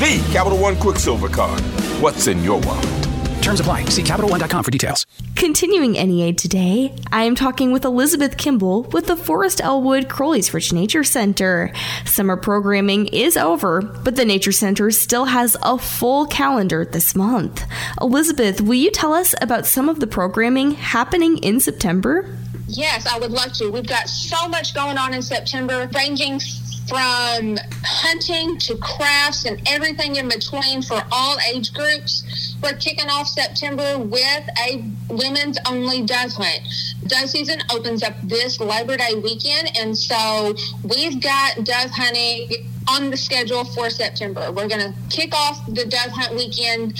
The 0.00 0.26
Capital 0.32 0.58
One 0.58 0.76
Quicksilver 0.76 1.28
card. 1.28 1.60
What's 2.00 2.26
in 2.26 2.42
your 2.42 2.58
wallet? 2.60 3.03
Terms 3.44 3.60
apply. 3.60 3.84
See 3.84 4.02
CapitalOne.com 4.02 4.64
for 4.64 4.70
details. 4.70 5.04
Continuing 5.36 5.92
NEA 5.92 6.32
today, 6.32 6.96
I 7.12 7.24
am 7.24 7.34
talking 7.34 7.72
with 7.72 7.84
Elizabeth 7.84 8.38
Kimball 8.38 8.84
with 8.84 9.06
the 9.06 9.16
Forrest 9.16 9.60
L. 9.60 9.82
Wood 9.82 10.08
Crowley's 10.08 10.54
Ridge 10.54 10.72
Nature 10.72 11.04
Center. 11.04 11.70
Summer 12.06 12.38
programming 12.38 13.06
is 13.08 13.36
over, 13.36 13.82
but 13.82 14.16
the 14.16 14.24
Nature 14.24 14.50
Center 14.50 14.90
still 14.90 15.26
has 15.26 15.58
a 15.62 15.76
full 15.76 16.24
calendar 16.24 16.86
this 16.86 17.14
month. 17.14 17.64
Elizabeth, 18.00 18.62
will 18.62 18.76
you 18.76 18.90
tell 18.90 19.12
us 19.12 19.34
about 19.42 19.66
some 19.66 19.90
of 19.90 20.00
the 20.00 20.06
programming 20.06 20.70
happening 20.70 21.36
in 21.36 21.60
September? 21.60 22.34
Yes, 22.66 23.06
I 23.06 23.18
would 23.18 23.30
love 23.30 23.52
to. 23.58 23.68
We've 23.70 23.86
got 23.86 24.08
so 24.08 24.48
much 24.48 24.74
going 24.74 24.96
on 24.96 25.12
in 25.12 25.20
September, 25.20 25.86
ranging 25.94 26.40
from 26.88 27.56
hunting 27.82 28.58
to 28.58 28.76
crafts 28.76 29.44
and 29.44 29.60
everything 29.66 30.16
in 30.16 30.28
between 30.28 30.82
for 30.82 31.02
all 31.10 31.36
age 31.52 31.72
groups. 31.72 32.54
We're 32.62 32.76
kicking 32.76 33.08
off 33.08 33.26
September 33.26 33.98
with 33.98 34.48
a 34.66 34.84
women's 35.08 35.58
only 35.66 36.02
dove 36.02 36.32
hunt. 36.32 36.60
Dove 37.06 37.28
season 37.28 37.60
opens 37.70 38.02
up 38.02 38.14
this 38.22 38.60
Labor 38.60 38.96
Day 38.96 39.14
weekend, 39.22 39.70
and 39.78 39.96
so 39.96 40.54
we've 40.82 41.20
got 41.20 41.64
dove 41.64 41.90
hunting 41.90 42.70
on 42.88 43.10
the 43.10 43.16
schedule 43.16 43.64
for 43.64 43.88
September. 43.90 44.52
We're 44.52 44.68
going 44.68 44.92
to 44.92 44.94
kick 45.10 45.34
off 45.34 45.64
the 45.66 45.86
dove 45.86 46.10
hunt 46.10 46.34
weekend 46.34 46.98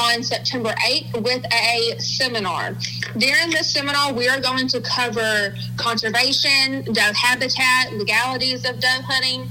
on 0.00 0.22
September 0.22 0.70
8th 0.70 1.22
with 1.22 1.44
a 1.52 1.98
seminar. 1.98 2.76
During 3.16 3.50
this 3.50 3.72
seminar, 3.72 4.12
we 4.12 4.28
are 4.28 4.40
going 4.40 4.68
to 4.68 4.80
cover 4.80 5.54
conservation, 5.76 6.82
dove 6.92 7.14
habitat, 7.16 7.92
legalities 7.92 8.68
of 8.68 8.80
dove 8.80 9.02
hunting, 9.04 9.48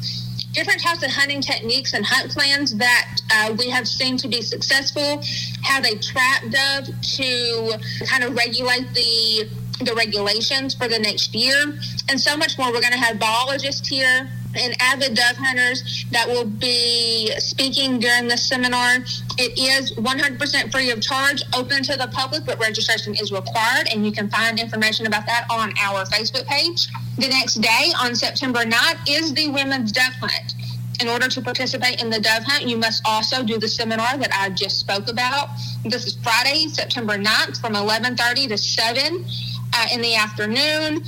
different 0.52 0.82
types 0.82 1.04
of 1.04 1.12
hunting 1.12 1.42
techniques 1.42 1.94
and 1.94 2.06
hunt 2.06 2.32
plans 2.32 2.76
that 2.78 3.22
uh, 3.34 3.56
we 3.58 3.70
have 3.70 3.88
seen 3.88 4.18
to 4.18 4.28
be 4.28 4.42
successful, 4.42 5.22
how 5.64 5.80
they 5.82 5.96
trap 5.96 6.44
dove 6.50 6.86
to 7.02 7.78
kind 8.06 8.24
of 8.24 8.36
regulate 8.36 8.94
the 8.94 9.50
the 9.84 9.94
regulations 9.96 10.76
for 10.76 10.88
the 10.88 11.00
next 11.00 11.34
year, 11.34 11.74
and 12.08 12.22
so 12.22 12.38
much 12.38 12.58
more. 12.60 12.72
We're 12.72 12.80
going 12.80 12.94
to 12.94 13.00
have 13.00 13.20
biologists 13.20 13.88
here 13.88 14.30
and 14.56 14.76
avid 14.80 15.16
dove 15.16 15.36
hunters 15.38 16.06
that 16.12 16.28
will 16.28 16.46
be 16.46 17.32
speaking 17.38 18.00
during 18.00 18.28
the 18.28 18.38
seminar. 18.38 18.98
It 19.38 19.58
is 19.58 19.94
100% 19.94 20.72
free 20.72 20.92
of 20.92 21.02
charge, 21.02 21.42
open 21.56 21.84
to 21.84 21.98
the 21.98 22.08
public, 22.14 22.46
but 22.46 22.60
registration 22.60 23.16
is 23.16 23.32
required, 23.32 23.88
and 23.92 24.06
you 24.06 24.12
can 24.12 24.30
find 24.30 24.60
information 24.60 25.08
about 25.08 25.26
that 25.26 25.46
on 25.50 25.74
our 25.82 26.06
Facebook 26.06 26.46
page. 26.46 26.88
The 27.18 27.30
next 27.30 27.56
day, 27.56 27.92
on 28.00 28.16
September 28.16 28.64
9th, 28.64 29.00
is 29.08 29.34
the 29.34 29.50
Women's 29.50 29.92
Dove 29.92 30.14
Hunt. 30.20 30.54
In 31.02 31.10
order 31.10 31.28
to 31.28 31.42
participate 31.42 32.02
in 32.02 32.10
the 32.10 32.20
dove 32.20 32.44
hunt, 32.44 32.64
you 32.68 32.78
must 32.78 33.02
also 33.06 33.44
do 33.44 33.58
the 33.58 33.68
seminar 33.68 34.18
that 34.18 34.32
I 34.32 34.50
just 34.50 34.80
spoke 34.80 35.10
about. 35.10 35.50
This 35.84 36.06
is 36.06 36.16
Friday, 36.24 36.68
September 36.68 37.18
9th 37.18 37.60
from 37.60 37.74
11:30 37.74 38.48
to 38.50 38.58
7 38.58 39.26
uh, 39.74 39.88
in 39.92 40.02
the 40.02 40.16
afternoon. 40.16 41.04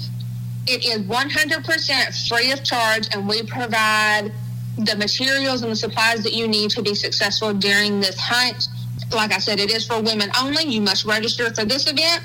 It 0.68 0.84
is 0.84 1.04
100% 1.04 2.28
free 2.28 2.52
of 2.52 2.64
charge, 2.64 3.08
and 3.14 3.28
we 3.28 3.44
provide 3.44 4.32
the 4.78 4.96
materials 4.96 5.62
and 5.62 5.72
the 5.72 5.76
supplies 5.76 6.24
that 6.24 6.34
you 6.34 6.48
need 6.48 6.72
to 6.72 6.82
be 6.82 6.96
successful 6.96 7.54
during 7.54 8.00
this 8.00 8.18
hunt. 8.20 8.68
Like 9.14 9.32
I 9.32 9.38
said, 9.38 9.60
it 9.60 9.72
is 9.72 9.86
for 9.86 10.02
women 10.02 10.30
only. 10.42 10.64
You 10.64 10.82
must 10.82 11.06
register 11.06 11.54
for 11.54 11.66
this 11.66 11.90
event. 11.90 12.24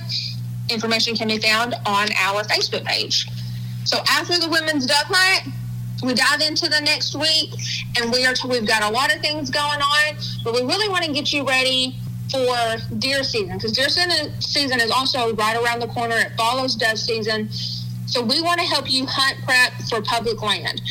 Information 0.70 1.14
can 1.14 1.28
be 1.28 1.38
found 1.38 1.75
on 1.85 2.09
our 2.18 2.42
Facebook 2.44 2.85
page. 2.85 3.28
So 3.85 3.99
after 4.09 4.38
the 4.38 4.49
women's 4.49 4.87
dove 4.87 5.06
hunt, 5.09 5.54
we 6.02 6.14
dive 6.14 6.40
into 6.40 6.68
the 6.68 6.80
next 6.80 7.14
week, 7.14 7.52
and 7.99 8.11
we 8.11 8.25
are 8.25 8.35
we've 8.49 8.66
got 8.66 8.82
a 8.82 8.90
lot 8.90 9.14
of 9.14 9.20
things 9.20 9.50
going 9.50 9.80
on, 9.82 10.16
but 10.44 10.54
we 10.54 10.62
really 10.62 10.88
want 10.88 11.04
to 11.04 11.12
get 11.12 11.30
you 11.32 11.47
ready 11.47 11.94
for 12.30 12.76
deer 12.99 13.23
season 13.23 13.56
because 13.56 13.73
deer 13.73 13.88
season 13.88 14.80
is 14.80 14.90
also 14.90 15.35
right 15.35 15.56
around 15.62 15.80
the 15.80 15.88
corner. 15.88 16.16
It 16.16 16.32
follows 16.38 16.75
dove 16.75 16.99
season. 16.99 17.50
So 18.11 18.21
we 18.21 18.43
want 18.43 18.59
to 18.59 18.67
help 18.67 18.90
you 18.90 19.07
hunt 19.07 19.38
prep 19.45 19.73
for 19.88 20.02
public 20.02 20.43
land. 20.43 20.83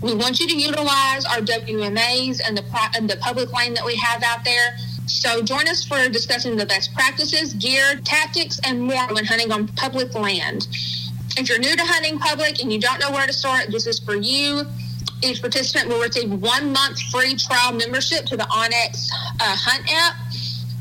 We 0.00 0.14
want 0.14 0.40
you 0.40 0.48
to 0.48 0.56
utilize 0.56 1.26
our 1.26 1.40
WMAs 1.40 2.40
and 2.44 2.56
the 2.56 2.64
and 2.96 3.08
the 3.08 3.18
public 3.18 3.52
land 3.52 3.76
that 3.76 3.84
we 3.84 3.94
have 3.96 4.22
out 4.22 4.42
there. 4.42 4.76
So 5.06 5.42
join 5.42 5.68
us 5.68 5.84
for 5.84 6.08
discussing 6.08 6.56
the 6.56 6.64
best 6.64 6.94
practices, 6.94 7.52
gear, 7.54 7.96
tactics, 8.04 8.58
and 8.64 8.80
more 8.80 9.06
when 9.12 9.26
hunting 9.26 9.52
on 9.52 9.68
public 9.68 10.14
land. 10.14 10.66
If 11.36 11.50
you're 11.50 11.58
new 11.58 11.76
to 11.76 11.84
hunting 11.84 12.18
public 12.18 12.62
and 12.62 12.72
you 12.72 12.80
don't 12.80 12.98
know 13.00 13.10
where 13.10 13.26
to 13.26 13.34
start, 13.34 13.66
this 13.70 13.86
is 13.86 13.98
for 13.98 14.14
you. 14.14 14.64
Each 15.22 15.42
participant 15.42 15.90
will 15.90 16.00
receive 16.00 16.30
one 16.32 16.72
month 16.72 17.00
free 17.12 17.36
trial 17.36 17.72
membership 17.72 18.24
to 18.26 18.36
the 18.36 18.44
onX 18.44 19.10
uh, 19.40 19.56
Hunt 19.56 19.92
app 19.92 20.21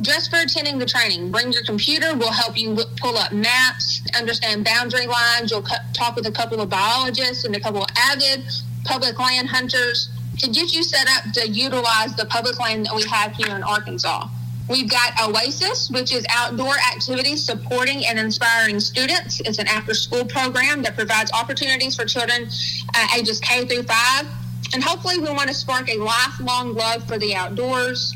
just 0.02 0.30
for 0.30 0.38
attending 0.38 0.80
the 0.80 0.86
training. 0.86 1.32
Bring 1.32 1.52
your 1.52 1.64
computer. 1.64 2.16
We'll 2.16 2.32
help 2.32 2.58
you 2.58 2.72
look, 2.72 2.96
pull 2.98 3.18
up 3.18 3.32
maps, 3.32 4.02
understand 4.18 4.66
boundary 4.66 5.08
lines. 5.08 5.52
You'll 5.52 5.66
talk 5.94 6.16
with 6.16 6.26
a 6.28 6.32
couple 6.32 6.62
of 6.62 6.70
biologists 6.70 7.46
and 7.46 7.56
a 7.56 7.60
couple 7.60 7.84
of 7.84 7.90
avid 7.98 8.44
public 8.84 9.20
land 9.20 9.48
hunters 9.48 10.10
to 10.40 10.50
get 10.50 10.74
you 10.74 10.84
set 10.84 11.08
up 11.10 11.32
to 11.34 11.48
utilize 11.48 12.16
the 12.16 12.26
public 12.26 12.60
land 12.60 12.86
that 12.86 12.96
we 12.96 13.04
have 13.04 13.34
here 13.34 13.56
in 13.56 13.64
Arkansas. 13.64 14.28
We've 14.70 14.90
got 14.90 15.14
Oasis, 15.22 15.90
which 15.90 16.14
is 16.14 16.26
outdoor 16.30 16.76
activities 16.94 17.44
supporting 17.44 18.06
and 18.06 18.18
inspiring 18.18 18.80
students. 18.80 19.42
It's 19.42 19.60
an 19.60 19.68
after 19.68 19.94
school 19.94 20.24
program 20.26 20.82
that 20.84 20.96
provides 20.96 21.32
opportunities 21.34 21.96
for 21.96 22.06
children 22.06 22.48
uh, 22.96 23.08
ages 23.18 23.40
K 23.42 23.66
through 23.66 23.84
5. 23.84 24.28
And 24.74 24.82
hopefully, 24.82 25.18
we 25.18 25.30
want 25.30 25.50
to 25.50 25.54
spark 25.54 25.90
a 25.90 25.98
lifelong 25.98 26.74
love 26.74 27.06
for 27.06 27.18
the 27.18 27.36
outdoors 27.36 28.16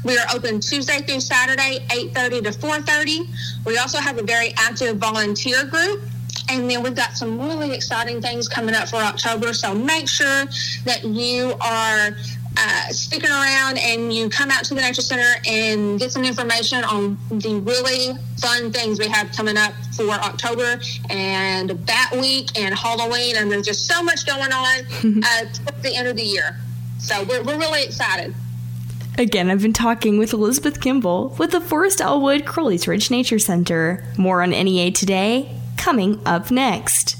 We 0.04 0.16
are 0.16 0.26
open 0.34 0.60
Tuesday 0.60 0.98
through 1.02 1.20
Saturday, 1.20 1.84
8.30 1.90 2.44
to 2.44 2.50
4.30. 2.50 3.64
We 3.66 3.76
also 3.76 3.98
have 3.98 4.16
a 4.18 4.22
very 4.22 4.54
active 4.56 4.96
volunteer 4.96 5.66
group 5.66 6.02
and 6.48 6.70
then 6.70 6.82
we've 6.82 6.94
got 6.94 7.16
some 7.16 7.38
really 7.38 7.72
exciting 7.72 8.20
things 8.20 8.48
coming 8.48 8.74
up 8.74 8.88
for 8.88 8.96
October. 8.96 9.52
So 9.52 9.74
make 9.74 10.08
sure 10.08 10.44
that 10.84 11.04
you 11.04 11.54
are 11.60 12.16
uh, 12.56 12.88
sticking 12.88 13.30
around 13.30 13.78
and 13.78 14.12
you 14.12 14.28
come 14.28 14.50
out 14.50 14.64
to 14.64 14.74
the 14.74 14.80
Nature 14.80 15.02
Center 15.02 15.34
and 15.46 15.98
get 15.98 16.12
some 16.12 16.24
information 16.24 16.84
on 16.84 17.18
the 17.30 17.60
really 17.60 18.16
fun 18.38 18.72
things 18.72 18.98
we 18.98 19.08
have 19.08 19.30
coming 19.32 19.56
up 19.56 19.72
for 19.96 20.10
October 20.10 20.80
and 21.10 21.84
Bat 21.86 22.12
Week 22.12 22.58
and 22.58 22.74
Halloween. 22.74 23.36
And 23.36 23.50
there's 23.50 23.66
just 23.66 23.86
so 23.86 24.02
much 24.02 24.26
going 24.26 24.52
on 24.52 25.22
uh, 25.22 25.26
at 25.26 25.82
the 25.82 25.94
end 25.94 26.08
of 26.08 26.16
the 26.16 26.22
year. 26.22 26.56
So 26.98 27.24
we're, 27.24 27.42
we're 27.42 27.58
really 27.58 27.82
excited. 27.82 28.34
Again, 29.16 29.48
I've 29.48 29.62
been 29.62 29.72
talking 29.72 30.18
with 30.18 30.32
Elizabeth 30.32 30.80
Kimball 30.80 31.36
with 31.38 31.52
the 31.52 31.60
Forrest 31.60 32.00
L. 32.00 32.20
Wood 32.20 32.44
Crowley's 32.44 32.88
Ridge 32.88 33.10
Nature 33.10 33.38
Center. 33.38 34.04
More 34.16 34.42
on 34.42 34.50
NEA 34.50 34.90
today, 34.90 35.54
coming 35.76 36.20
up 36.26 36.50
next. 36.50 37.16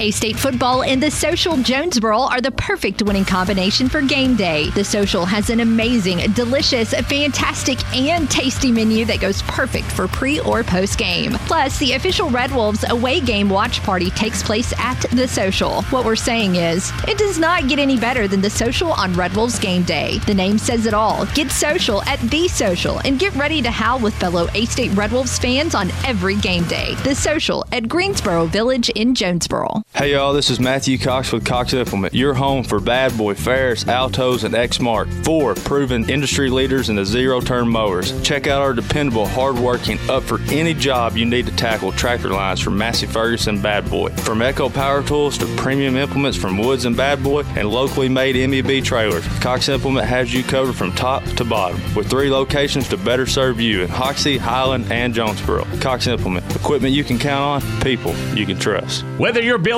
A 0.00 0.12
State 0.12 0.38
football 0.38 0.84
and 0.84 1.02
the 1.02 1.10
Social 1.10 1.56
Jonesboro 1.56 2.20
are 2.20 2.40
the 2.40 2.52
perfect 2.52 3.02
winning 3.02 3.24
combination 3.24 3.88
for 3.88 4.00
game 4.00 4.36
day. 4.36 4.70
The 4.70 4.84
Social 4.84 5.24
has 5.24 5.50
an 5.50 5.58
amazing, 5.58 6.18
delicious, 6.34 6.94
fantastic, 6.94 7.84
and 7.96 8.30
tasty 8.30 8.70
menu 8.70 9.04
that 9.06 9.20
goes 9.20 9.42
perfect 9.42 9.86
for 9.86 10.06
pre 10.06 10.38
or 10.40 10.62
post 10.62 10.98
game. 10.98 11.32
Plus, 11.46 11.78
the 11.78 11.94
official 11.94 12.30
Red 12.30 12.52
Wolves 12.52 12.84
away 12.88 13.20
game 13.20 13.48
watch 13.48 13.82
party 13.82 14.10
takes 14.10 14.40
place 14.40 14.72
at 14.78 15.00
the 15.10 15.26
Social. 15.26 15.82
What 15.84 16.04
we're 16.04 16.14
saying 16.14 16.54
is, 16.54 16.92
it 17.08 17.18
does 17.18 17.38
not 17.38 17.66
get 17.66 17.80
any 17.80 17.98
better 17.98 18.28
than 18.28 18.40
the 18.40 18.50
Social 18.50 18.92
on 18.92 19.12
Red 19.14 19.34
Wolves 19.34 19.58
game 19.58 19.82
day. 19.82 20.18
The 20.26 20.34
name 20.34 20.58
says 20.58 20.86
it 20.86 20.94
all. 20.94 21.26
Get 21.34 21.50
social 21.50 22.02
at 22.04 22.20
the 22.30 22.46
Social 22.46 22.98
and 23.00 23.18
get 23.18 23.34
ready 23.34 23.60
to 23.62 23.70
howl 23.72 23.98
with 23.98 24.14
fellow 24.14 24.46
A 24.54 24.64
State 24.66 24.92
Red 24.92 25.10
Wolves 25.10 25.38
fans 25.38 25.74
on 25.74 25.90
every 26.06 26.36
game 26.36 26.64
day. 26.68 26.94
The 27.02 27.16
Social 27.16 27.64
at 27.72 27.88
Greensboro 27.88 28.46
Village 28.46 28.90
in 28.90 29.12
Jonesboro. 29.12 29.82
Hey 29.94 30.12
y'all, 30.12 30.32
this 30.32 30.48
is 30.48 30.60
Matthew 30.60 30.96
Cox 30.96 31.32
with 31.32 31.44
Cox 31.44 31.72
Implement, 31.72 32.14
your 32.14 32.32
home 32.32 32.62
for 32.62 32.78
Bad 32.78 33.16
Boy, 33.18 33.34
Ferris, 33.34 33.82
Altoz, 33.84 34.44
and 34.44 34.54
Xmark. 34.54 35.12
Four 35.24 35.54
proven 35.56 36.08
industry 36.08 36.50
leaders 36.50 36.88
in 36.88 36.94
the 36.94 37.04
zero 37.04 37.40
turn 37.40 37.68
mowers. 37.68 38.12
Check 38.22 38.46
out 38.46 38.60
our 38.62 38.74
dependable, 38.74 39.26
hardworking, 39.26 39.98
up 40.08 40.22
for 40.22 40.38
any 40.52 40.72
job 40.72 41.16
you 41.16 41.24
need 41.24 41.46
to 41.46 41.56
tackle 41.56 41.90
tractor 41.90 42.28
lines 42.28 42.60
from 42.60 42.78
Massey 42.78 43.06
Ferguson 43.06 43.60
Bad 43.60 43.90
Boy. 43.90 44.10
From 44.10 44.40
Echo 44.40 44.68
Power 44.68 45.02
Tools 45.02 45.36
to 45.38 45.46
premium 45.56 45.96
implements 45.96 46.38
from 46.38 46.58
Woods 46.58 46.84
and 46.84 46.96
Bad 46.96 47.20
Boy 47.20 47.40
and 47.56 47.68
locally 47.68 48.08
made 48.10 48.36
MEB 48.36 48.84
trailers, 48.84 49.26
Cox 49.40 49.68
Implement 49.68 50.06
has 50.06 50.32
you 50.32 50.44
covered 50.44 50.76
from 50.76 50.92
top 50.92 51.24
to 51.24 51.44
bottom 51.44 51.80
with 51.96 52.08
three 52.08 52.30
locations 52.30 52.88
to 52.90 52.96
better 52.98 53.26
serve 53.26 53.58
you 53.58 53.82
in 53.82 53.88
Hoxie, 53.88 54.36
Highland, 54.38 54.92
and 54.92 55.12
Jonesboro. 55.12 55.64
Cox 55.80 56.06
Implement, 56.06 56.54
equipment 56.54 56.94
you 56.94 57.02
can 57.02 57.18
count 57.18 57.64
on, 57.64 57.80
people 57.80 58.14
you 58.36 58.46
can 58.46 58.58
trust. 58.60 59.02
Whether 59.16 59.42
you're 59.42 59.58
building 59.58 59.77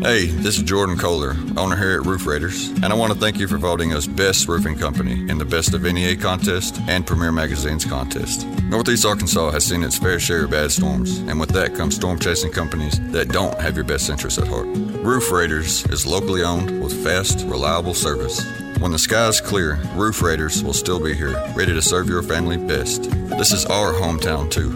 Hey, 0.00 0.26
this 0.26 0.56
is 0.56 0.62
Jordan 0.62 0.96
Kohler, 0.96 1.36
owner 1.56 1.74
here 1.74 2.00
at 2.00 2.06
Roof 2.06 2.24
Raiders, 2.24 2.68
and 2.68 2.86
I 2.86 2.94
want 2.94 3.12
to 3.12 3.18
thank 3.18 3.36
you 3.36 3.48
for 3.48 3.58
voting 3.58 3.92
us 3.92 4.06
Best 4.06 4.46
Roofing 4.46 4.78
Company 4.78 5.28
in 5.28 5.38
the 5.38 5.44
Best 5.44 5.74
of 5.74 5.82
NEA 5.82 6.16
contest 6.16 6.80
and 6.86 7.04
Premier 7.04 7.32
Magazine's 7.32 7.84
contest. 7.84 8.46
Northeast 8.70 9.04
Arkansas 9.04 9.50
has 9.50 9.66
seen 9.66 9.82
its 9.82 9.98
fair 9.98 10.20
share 10.20 10.44
of 10.44 10.52
bad 10.52 10.70
storms, 10.70 11.18
and 11.18 11.40
with 11.40 11.48
that 11.50 11.74
comes 11.74 11.96
storm 11.96 12.16
chasing 12.20 12.52
companies 12.52 13.00
that 13.10 13.30
don't 13.30 13.60
have 13.60 13.74
your 13.74 13.84
best 13.84 14.08
interests 14.08 14.38
at 14.38 14.46
heart. 14.46 14.68
Roof 14.68 15.32
Raiders 15.32 15.84
is 15.86 16.06
locally 16.06 16.44
owned 16.44 16.80
with 16.80 17.04
fast, 17.04 17.44
reliable 17.48 17.92
service. 17.92 18.46
When 18.78 18.92
the 18.92 19.00
sky 19.00 19.26
is 19.26 19.40
clear, 19.40 19.80
Roof 19.96 20.22
Raiders 20.22 20.62
will 20.62 20.74
still 20.74 21.02
be 21.02 21.12
here, 21.12 21.32
ready 21.56 21.72
to 21.74 21.82
serve 21.82 22.08
your 22.08 22.22
family 22.22 22.56
best. 22.56 23.10
This 23.30 23.50
is 23.50 23.66
our 23.66 23.92
hometown 23.94 24.48
too. 24.48 24.70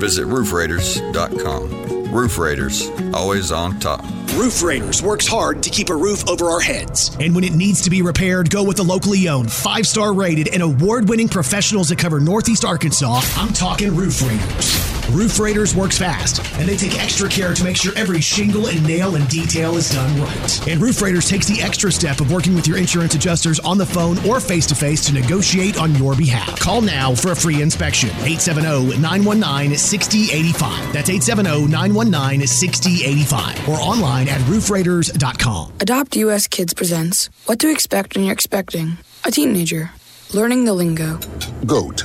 Visit 0.00 0.26
roofraiders.com. 0.26 1.93
Roof 2.14 2.38
Raiders, 2.38 2.88
always 3.12 3.50
on 3.50 3.80
top. 3.80 4.00
Roof 4.34 4.62
Raiders 4.62 5.02
works 5.02 5.26
hard 5.26 5.64
to 5.64 5.68
keep 5.68 5.88
a 5.90 5.96
roof 5.96 6.28
over 6.28 6.44
our 6.44 6.60
heads. 6.60 7.10
And 7.18 7.34
when 7.34 7.42
it 7.42 7.54
needs 7.54 7.82
to 7.82 7.90
be 7.90 8.02
repaired, 8.02 8.50
go 8.50 8.62
with 8.62 8.76
the 8.76 8.84
locally 8.84 9.28
owned, 9.28 9.50
five 9.50 9.84
star 9.84 10.14
rated, 10.14 10.46
and 10.54 10.62
award 10.62 11.08
winning 11.08 11.28
professionals 11.28 11.88
that 11.88 11.98
cover 11.98 12.20
Northeast 12.20 12.64
Arkansas. 12.64 13.20
I'm 13.34 13.52
talking 13.52 13.96
Roof 13.96 14.22
Raiders. 14.22 15.03
Roof 15.10 15.38
Raiders 15.38 15.74
works 15.74 15.98
fast, 15.98 16.40
and 16.58 16.68
they 16.68 16.76
take 16.76 17.00
extra 17.02 17.28
care 17.28 17.54
to 17.54 17.64
make 17.64 17.76
sure 17.76 17.92
every 17.96 18.20
shingle 18.20 18.66
and 18.68 18.84
nail 18.86 19.16
and 19.16 19.28
detail 19.28 19.76
is 19.76 19.90
done 19.90 20.20
right. 20.20 20.68
And 20.68 20.80
Roof 20.80 21.00
Raiders 21.02 21.28
takes 21.28 21.46
the 21.46 21.60
extra 21.60 21.92
step 21.92 22.20
of 22.20 22.32
working 22.32 22.54
with 22.54 22.66
your 22.66 22.78
insurance 22.78 23.14
adjusters 23.14 23.60
on 23.60 23.78
the 23.78 23.86
phone 23.86 24.18
or 24.26 24.40
face 24.40 24.66
to 24.66 24.74
face 24.74 25.04
to 25.06 25.14
negotiate 25.14 25.78
on 25.78 25.94
your 25.96 26.14
behalf. 26.16 26.58
Call 26.58 26.80
now 26.80 27.14
for 27.14 27.32
a 27.32 27.36
free 27.36 27.62
inspection. 27.62 28.08
870 28.10 28.98
919 28.98 29.76
6085. 29.76 30.92
That's 30.92 31.10
870 31.10 31.66
919 31.68 32.46
6085. 32.46 33.68
Or 33.68 33.76
online 33.78 34.28
at 34.28 34.40
roofraiders.com. 34.42 35.72
Adopt 35.80 36.16
US 36.16 36.48
Kids 36.48 36.74
presents 36.74 37.28
What 37.46 37.58
to 37.60 37.70
Expect 37.70 38.16
When 38.16 38.24
You're 38.24 38.32
Expecting 38.32 38.96
a 39.24 39.30
Teenager. 39.30 39.90
Learning 40.32 40.64
the 40.64 40.72
lingo. 40.72 41.20
GOAT, 41.66 42.04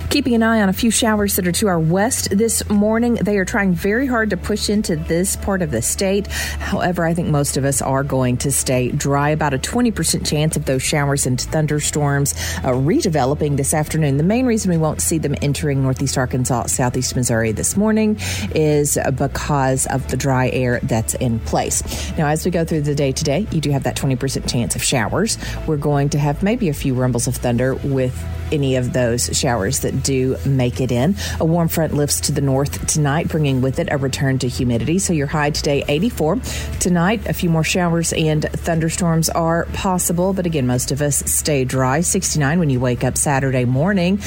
Keeping 0.11 0.33
an 0.33 0.43
eye 0.43 0.61
on 0.61 0.67
a 0.67 0.73
few 0.73 0.91
showers 0.91 1.37
that 1.37 1.47
are 1.47 1.53
to 1.53 1.67
our 1.67 1.79
west 1.79 2.37
this 2.37 2.69
morning. 2.69 3.13
They 3.13 3.37
are 3.37 3.45
trying 3.45 3.73
very 3.73 4.07
hard 4.07 4.31
to 4.31 4.37
push 4.37 4.69
into 4.69 4.97
this 4.97 5.37
part 5.37 5.61
of 5.61 5.71
the 5.71 5.81
state. 5.81 6.27
However, 6.27 7.05
I 7.05 7.13
think 7.13 7.29
most 7.29 7.55
of 7.55 7.63
us 7.63 7.81
are 7.81 8.03
going 8.03 8.35
to 8.39 8.51
stay 8.51 8.91
dry. 8.91 9.29
About 9.29 9.53
a 9.53 9.57
20% 9.57 10.27
chance 10.27 10.57
of 10.57 10.65
those 10.65 10.83
showers 10.83 11.25
and 11.25 11.39
thunderstorms 11.39 12.33
uh, 12.57 12.73
redeveloping 12.73 13.55
this 13.55 13.73
afternoon. 13.73 14.17
The 14.17 14.23
main 14.23 14.45
reason 14.45 14.69
we 14.69 14.77
won't 14.77 14.99
see 14.99 15.17
them 15.17 15.33
entering 15.41 15.81
northeast 15.81 16.17
Arkansas, 16.17 16.65
southeast 16.65 17.15
Missouri 17.15 17.53
this 17.53 17.77
morning 17.77 18.17
is 18.53 18.97
because 19.15 19.85
of 19.85 20.05
the 20.09 20.17
dry 20.17 20.49
air 20.49 20.81
that's 20.83 21.13
in 21.13 21.39
place. 21.39 22.11
Now, 22.17 22.27
as 22.27 22.43
we 22.43 22.51
go 22.51 22.65
through 22.65 22.81
the 22.81 22.95
day 22.95 23.13
today, 23.13 23.47
you 23.49 23.61
do 23.61 23.71
have 23.71 23.83
that 23.83 23.95
20% 23.95 24.51
chance 24.51 24.75
of 24.75 24.83
showers. 24.83 25.37
We're 25.65 25.77
going 25.77 26.09
to 26.09 26.19
have 26.19 26.43
maybe 26.43 26.67
a 26.67 26.73
few 26.73 26.95
rumbles 26.95 27.27
of 27.27 27.37
thunder 27.37 27.75
with 27.75 28.21
any 28.51 28.75
of 28.75 28.93
those 28.93 29.35
showers 29.37 29.79
that 29.79 30.00
do 30.03 30.37
make 30.45 30.81
it 30.81 30.91
in. 30.91 31.15
A 31.39 31.45
warm 31.45 31.67
front 31.67 31.93
lifts 31.93 32.21
to 32.21 32.31
the 32.31 32.41
north 32.41 32.85
tonight, 32.87 33.27
bringing 33.27 33.61
with 33.61 33.79
it 33.79 33.87
a 33.91 33.97
return 33.97 34.39
to 34.39 34.47
humidity. 34.47 34.99
So 34.99 35.13
your 35.13 35.27
high 35.27 35.51
today, 35.51 35.83
84. 35.87 36.37
Tonight, 36.79 37.27
a 37.27 37.33
few 37.33 37.49
more 37.49 37.63
showers 37.63 38.13
and 38.13 38.43
thunderstorms 38.43 39.29
are 39.29 39.65
possible, 39.73 40.33
but 40.33 40.45
again, 40.45 40.67
most 40.67 40.91
of 40.91 41.01
us 41.01 41.17
stay 41.31 41.65
dry. 41.65 42.01
69 42.01 42.59
when 42.59 42.69
you 42.69 42.79
wake 42.79 43.03
up 43.03 43.17
Saturday 43.17 43.65
morning. 43.65 44.19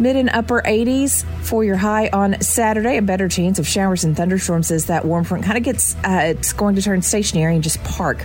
Mid 0.00 0.16
and 0.16 0.30
upper 0.30 0.62
80s 0.62 1.24
for 1.44 1.62
your 1.62 1.76
high 1.76 2.08
on 2.12 2.40
Saturday. 2.40 2.96
A 2.96 3.02
better 3.02 3.28
chance 3.28 3.58
of 3.58 3.68
showers 3.68 4.04
and 4.04 4.16
thunderstorms 4.16 4.70
as 4.70 4.86
that 4.86 5.04
warm 5.04 5.24
front 5.24 5.44
kind 5.44 5.58
of 5.58 5.64
gets, 5.64 5.94
uh, 5.96 6.22
it's 6.24 6.52
going 6.52 6.76
to 6.76 6.82
turn 6.82 7.02
stationary 7.02 7.54
and 7.54 7.62
just 7.62 7.82
park 7.84 8.24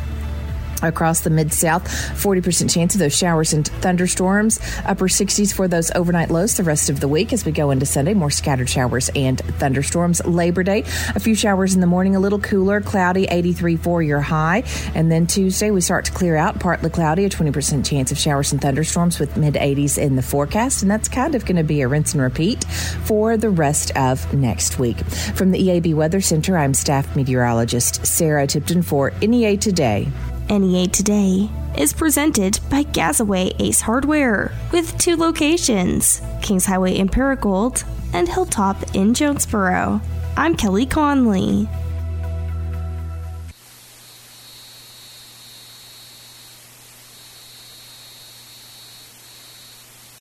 across 0.83 1.21
the 1.21 1.29
mid 1.29 1.53
south 1.53 1.87
40% 1.87 2.71
chance 2.71 2.93
of 2.95 2.99
those 2.99 3.15
showers 3.15 3.53
and 3.53 3.67
thunderstorms. 3.67 4.59
Upper 4.85 5.07
60s 5.07 5.53
for 5.53 5.67
those 5.67 5.91
overnight 5.91 6.29
lows 6.29 6.57
the 6.57 6.63
rest 6.63 6.89
of 6.89 6.99
the 6.99 7.07
week 7.07 7.33
as 7.33 7.45
we 7.45 7.51
go 7.51 7.71
into 7.71 7.85
sunday. 7.85 8.13
More 8.13 8.29
scattered 8.29 8.69
showers 8.69 9.09
and 9.15 9.39
thunderstorms. 9.39 10.25
Labor 10.25 10.63
day 10.63 10.83
a 11.15 11.19
few 11.19 11.35
showers 11.35 11.75
in 11.75 11.81
the 11.81 11.87
morning 11.87 12.15
a 12.15 12.19
little 12.19 12.39
cooler 12.39 12.81
cloudy 12.81 13.25
83 13.25 13.77
for 13.77 14.01
your 14.01 14.21
high. 14.21 14.63
And 14.95 15.11
then 15.11 15.27
tuesday 15.27 15.71
we 15.71 15.81
start 15.81 16.05
to 16.05 16.11
clear 16.11 16.35
out 16.35 16.59
partly 16.59 16.89
cloudy 16.89 17.25
a 17.25 17.29
20% 17.29 17.85
chance 17.85 18.11
of 18.11 18.17
showers 18.17 18.51
and 18.51 18.61
thunderstorms 18.61 19.19
with 19.19 19.37
mid 19.37 19.55
80s 19.55 19.97
in 19.97 20.15
the 20.15 20.21
forecast. 20.21 20.81
And 20.81 20.91
that's 20.91 21.07
kind 21.07 21.35
of 21.35 21.45
going 21.45 21.57
to 21.57 21.63
be 21.63 21.81
a 21.81 21.87
rinse 21.87 22.13
and 22.13 22.21
repeat 22.21 22.63
for 22.63 23.37
the 23.37 23.49
rest 23.49 23.95
of 23.97 24.33
next 24.33 24.79
week. 24.79 24.97
From 25.35 25.51
the 25.51 25.59
eab 25.59 25.93
weather 25.93 26.21
center 26.21 26.57
i'm 26.57 26.73
staff 26.73 27.15
meteorologist 27.15 28.05
sarah 28.05 28.47
tipton 28.47 28.81
for 28.81 29.11
nea 29.21 29.57
today 29.57 30.07
NEA 30.49 30.87
Today 30.87 31.49
is 31.77 31.91
presented 31.91 32.59
by 32.69 32.83
Gazaway 32.83 33.53
Ace 33.59 33.81
Hardware 33.81 34.53
with 34.71 34.97
two 34.97 35.17
locations 35.17 36.21
Kings 36.41 36.65
Highway 36.65 36.95
in 36.95 37.09
Paragould 37.09 37.83
and 38.13 38.29
Hilltop 38.29 38.95
in 38.95 39.13
Jonesboro. 39.13 39.99
I'm 40.37 40.55
Kelly 40.55 40.85
Conley. 40.85 41.67